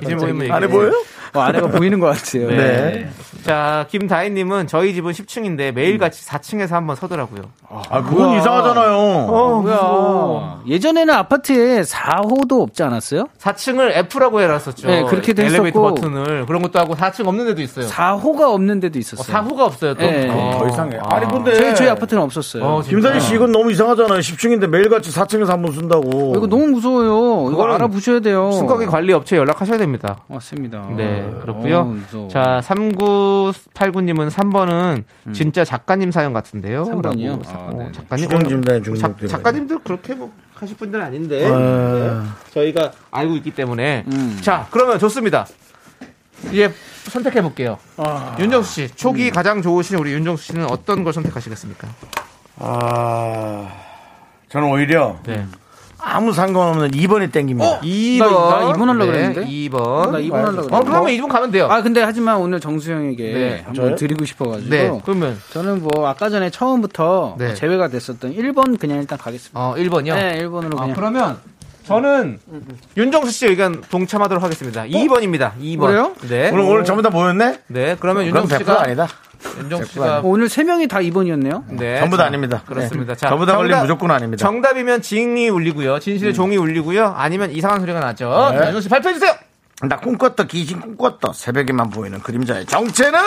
[0.00, 0.66] 귀신 보이면 아내.
[0.66, 0.92] 보여요?
[1.34, 2.48] 어, 아내가 보이는 것 같아요.
[2.48, 3.08] 네.
[3.44, 7.42] 자, 김다희님은 저희 집은 10층인데 매일같이 4층에서 한번 서더라고요.
[7.68, 8.96] 아 그건 이상하잖아요.
[8.96, 10.62] 어, 뭐야.
[10.66, 13.26] 예전에는 아파트에 4호도 없지 않았어요?
[13.38, 14.88] 4층을 F라고 해놨었죠.
[14.88, 15.94] 네, 그렇게도 엘리베이터 했었고.
[15.94, 16.46] 버튼을.
[16.46, 17.86] 그런 것도 하고 4층 없는 데도 있어요.
[17.86, 19.36] 4호가 없는 데도 어, 있었어요.
[19.36, 20.00] 4호가 없어요, 또.
[20.00, 20.28] 네.
[20.28, 20.58] 어.
[20.58, 20.98] 더 이상해.
[21.00, 22.64] 아 니 근데 저희 저희 아파트는 없었어요.
[22.64, 22.82] 어.
[22.82, 24.18] 김다희 씨 이건 너무 이상하잖아요.
[24.18, 26.34] 10층인데 매일같이 4층에서 한 번 쓴다고.
[26.36, 27.50] 이거 너무 무서워요.
[27.52, 28.50] 이거 알아보셔야 돼요.
[28.52, 30.18] 승강기 관리 업체 에 연락하셔야 됩니다.
[30.28, 30.88] 맞습니다.
[30.96, 31.94] 네, 그렇고요.
[32.14, 32.28] 어.
[32.30, 36.84] 자, 3989님은 3번은 진짜 작가님 사연 같은데요.
[36.84, 37.30] 삼 번이요?
[37.30, 37.42] 라고.
[37.48, 37.92] 아, 어, 네.
[37.92, 38.24] 작가님.
[38.28, 39.28] 추정진단에 어, 작, 중독되네.
[39.28, 41.48] 작가님들 그렇게 뭐 하실 분들은 아닌데.
[41.48, 41.58] 어.
[41.58, 42.10] 네.
[42.52, 44.04] 저희가 알고 있기 때문에.
[44.12, 44.38] 음.
[44.40, 45.46] 자, 그러면 좋습니다.
[46.52, 46.72] 이제
[47.10, 47.78] 선택해 볼게요.
[47.96, 48.36] 아.
[48.38, 48.88] 윤정수 씨, 음.
[48.94, 51.88] 촉이 가장 좋으신 우리 윤정수 씨는 어떤 걸 선택하시겠습니까?
[52.60, 53.68] 아
[54.48, 55.46] 저는 오히려 네.
[56.00, 57.80] 아무 상관없는 2번이 땡깁니다.
[57.80, 58.18] 2번.
[58.20, 59.44] 나- 나 이번 하려고 네, 그랬는데?
[59.46, 60.10] 2번.
[60.12, 60.90] 나 이번 하려고 어, 그랬는데.
[60.90, 61.66] 그러면 2번 가면 돼요.
[61.70, 63.56] 아 근데 하지만 오늘 정수영에게 네.
[63.64, 63.96] 한번 저요?
[63.96, 65.00] 드리고 싶어가지고 네.
[65.04, 67.54] 그러면 저는 뭐 아까 전에 처음부터 네.
[67.54, 69.58] 제외가 됐었던 1번 그냥 일단 가겠습니다.
[69.60, 70.14] 어, 1번이요?
[70.14, 70.94] 네, 1번으로 아, 그냥.
[70.94, 71.38] 그러면
[71.88, 72.38] 저는
[72.98, 74.82] 윤정수 씨 의견 동참하도록 하겠습니다.
[74.84, 75.52] 2번입니다.
[75.58, 75.80] 2번.
[75.86, 76.12] 그래요?
[76.28, 76.50] 네.
[76.50, 77.60] 오늘 오늘 전부 다 모였네?
[77.68, 77.96] 네.
[77.98, 79.08] 그러면 그럼 윤정수 100% 씨가 아니다.
[79.58, 80.20] 윤정수 100% 씨가.
[80.24, 81.64] 오늘 세 명이 다 2번이었네요.
[81.68, 81.98] 네.
[82.00, 82.62] 전부 다 자, 아닙니다.
[82.66, 83.14] 그렇습니다.
[83.14, 83.18] 네.
[83.18, 84.40] 자, 저보다 걸리면 정답- 무조건 아닙니다.
[84.44, 85.98] 정답이면 징이 울리고요.
[85.98, 87.14] 진실의 종이 울리고요.
[87.16, 88.50] 아니면 이상한 소리가 나죠.
[88.52, 88.58] 네.
[88.58, 89.32] 자, 윤정수 씨 발표해 주세요.
[89.80, 93.18] 나 꿈꿨다 귀신 꿈꿨다 새벽에만 보이는 그림자의 정체는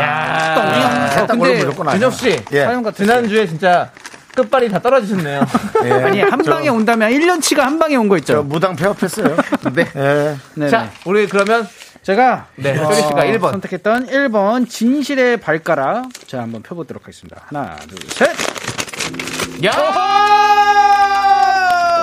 [0.00, 1.10] 야.
[1.14, 1.94] 딱 근데 걸리면 무조건 아니야.
[1.94, 2.44] 윤정수 씨.
[2.52, 2.64] 예.
[2.64, 3.90] 사연 같은 지난주에 진짜
[4.38, 5.42] 끝발이 다 떨어지셨네요.
[5.84, 5.90] 예.
[6.04, 8.42] 아니 한 저- 방에 온다면 1년치가 한 방에 온거저 있죠.
[8.44, 9.36] 무당 폐업했어요.
[9.74, 9.90] 네.
[9.96, 10.36] 예.
[10.54, 10.68] 네.
[10.68, 11.66] 자, 우리 그러면
[12.02, 13.50] 제가 네, 효리 씨가 1번.
[13.50, 17.42] 선택했던 1번 진실의 발가락 자 한번 펴보도록 하겠습니다.
[17.46, 18.30] 하나 둘 셋.
[19.64, 20.67] 야!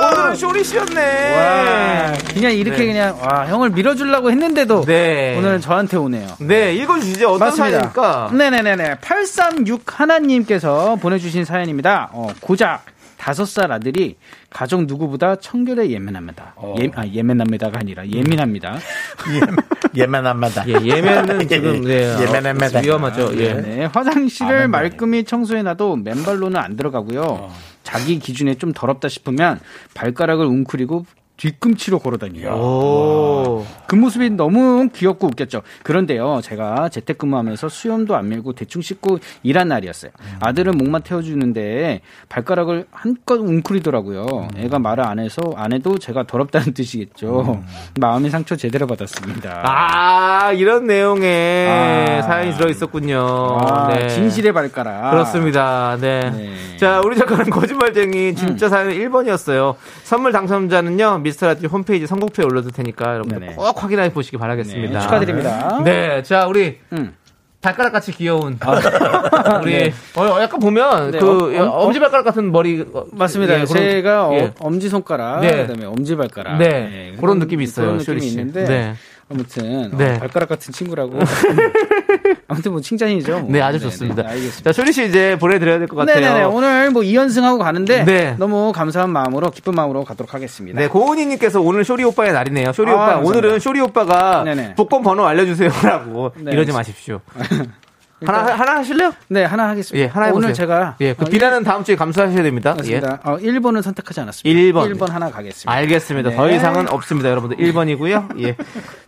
[0.03, 1.35] 오늘은 쇼리 씨였네.
[1.35, 2.85] 와, 그냥 이렇게 네.
[2.87, 5.37] 그냥 와 형을 밀어주려고 했는데도 네.
[5.37, 6.27] 오늘은 저한테 오네요.
[6.39, 7.29] 네, 읽어주시죠.
[7.29, 8.31] 어떤 사연입니까?
[8.33, 8.95] 네네네네.
[9.01, 12.09] 836 하나님께서 보내주신 사연입니다.
[12.13, 12.85] 어, 고작
[13.17, 14.17] 다섯 살 아들이
[14.49, 16.53] 가족 누구보다 청결에 예민합니다.
[16.79, 18.77] 예, 아, 예민합니다가 아니라 예민합니다.
[19.95, 20.67] 예매납니다.
[20.67, 22.13] 예, 예매는 지금, 네.
[22.13, 22.79] 어, 예매납니다.
[22.81, 23.31] 위험하죠.
[23.37, 23.53] 예.
[23.53, 27.49] 네, 화장실을 아, 말끔히 청소해놔도 맨발로는 안 들어가고요.
[27.85, 29.61] 자기 기준에 좀 더럽다 싶으면
[29.93, 31.05] 발가락을 웅크리고
[31.37, 32.53] 뒤꿈치로 걸어다녀요.
[32.53, 33.65] 오.
[33.87, 35.61] 그 모습이 너무 귀엽고 웃겼죠.
[35.83, 40.11] 그런데요, 제가 재택근무하면서 수염도 안 밀고 대충 씻고 일한 날이었어요.
[40.39, 44.47] 아들은 목만 태워주는데 발가락을 한껏 웅크리더라고요.
[44.57, 47.63] 애가 말을 안 해서 안 해도 제가 더럽다는 뜻이겠죠.
[47.99, 49.61] 마음의 상처 제대로 받았습니다.
[49.65, 52.21] 아, 이런 내용의 아.
[52.21, 53.19] 사연이 들어 있었군요.
[53.61, 54.07] 아, 네.
[54.09, 55.11] 진실의 발가락.
[55.11, 55.97] 그렇습니다.
[55.99, 56.19] 네.
[56.31, 56.77] 네.
[56.77, 59.75] 자, 우리 작가는 거짓말쟁이 진짜 사연 1번이었어요.
[60.03, 63.55] 선물 당첨자는요, 미스터 라디오 홈페이지 선곡표에 올려둘 테니까 여러분들 네네.
[63.55, 64.93] 꼭 확인해 보시기 바라겠습니다.
[64.93, 65.81] 네, 축하드립니다.
[65.83, 66.21] 네.
[66.21, 67.15] 자, 우리 음.
[67.61, 68.59] 발가락 같이 귀여운
[69.63, 73.53] 우리 어, 약간 보면 네, 그 엄- 엄- 엄지 발가락 같은 머리 어, 맞습니다.
[73.59, 74.41] 예, 그런- 제가 예.
[74.43, 75.65] 어, 엄지 손가락, 네.
[75.65, 78.37] 그다음에 엄지 발가락, 네, 그런 느낌이 있어요, 그런 쇼리 느낌이 씨.
[78.39, 78.93] 있는데 네.
[79.27, 80.19] 아무튼 어, 네.
[80.19, 81.17] 발가락 같은 친구라고.
[82.47, 83.39] 아무튼 뭐 칭찬이죠.
[83.39, 83.49] 뭐.
[83.51, 84.21] 네, 아주 네네, 좋습니다.
[84.27, 84.63] 알겠습니다.
[84.63, 86.19] 자, 쇼리 씨 이제 보내드려야 될 것 같아요.
[86.19, 86.43] 네네네.
[86.45, 88.35] 오늘 뭐 2연승하고 가는데 네.
[88.37, 90.79] 너무 감사한 마음으로 기쁜 마음으로 가도록 하겠습니다.
[90.79, 92.71] 네, 고은희님께서 오늘 쇼리 오빠의 날이네요.
[92.73, 93.29] 쇼리 아, 오빠, 감사합니다.
[93.39, 94.75] 오늘은 쇼리 오빠가 네네.
[94.75, 96.51] 복권 번호 알려주세요라고 네.
[96.51, 97.21] 이러지 마십시오.
[98.33, 99.13] 하나, 하나 하실래요?
[99.29, 100.03] 네, 하나 하겠습니다.
[100.05, 100.45] 예, 하나 해보세요.
[100.45, 102.75] 오늘 제가 예, 그 어, 비라는 다음 주에 감수하셔야 됩니다.
[102.83, 102.99] 일- 예.
[102.99, 103.29] 맞습니다.
[103.29, 104.59] 어, 1번은 선택하지 않았습니다.
[104.79, 104.93] 1번.
[104.97, 105.71] 1번 하나 가겠습니다.
[105.71, 106.29] 알겠습니다.
[106.31, 106.35] 네.
[106.35, 107.57] 더 이상은 없습니다, 여러분들.
[107.57, 108.41] 1번이고요.
[108.41, 108.55] 예.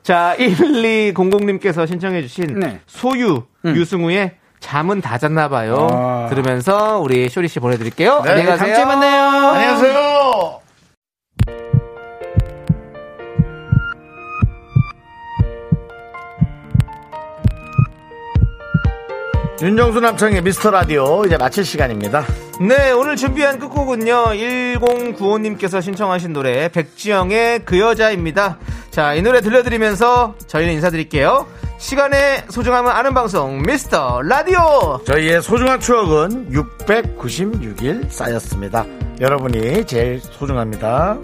[0.04, 2.80] 자, 1200님께서 신청해 주신 네.
[2.88, 5.88] 소유, 유승우의 잠은 다 잤나 봐요.
[5.92, 6.28] 아.
[6.30, 8.22] 들으면서 우리 쇼리 씨 보내 드릴게요.
[8.24, 8.74] 네, 안녕히 가세요.
[8.74, 9.50] 다음 주에 만나요.
[9.50, 10.07] 안녕하세요.
[19.60, 22.24] 윤정수 남창의 미스터 라디오 이제 마칠 시간입니다.
[22.62, 28.60] 네, 오늘 준비한 끝곡은요, 1095님께서 신청하신 노래, 백지영의 그 여자입니다.
[28.92, 31.48] 자, 이 노래 들려드리면서 저희는 인사드릴게요.
[31.80, 35.02] 시간의 소중함을 아는 방송, 미스터 라디오!
[35.06, 38.86] 저희의 소중한 추억은 696일 쌓였습니다.
[39.20, 41.18] 여러분이 제일 소중합니다.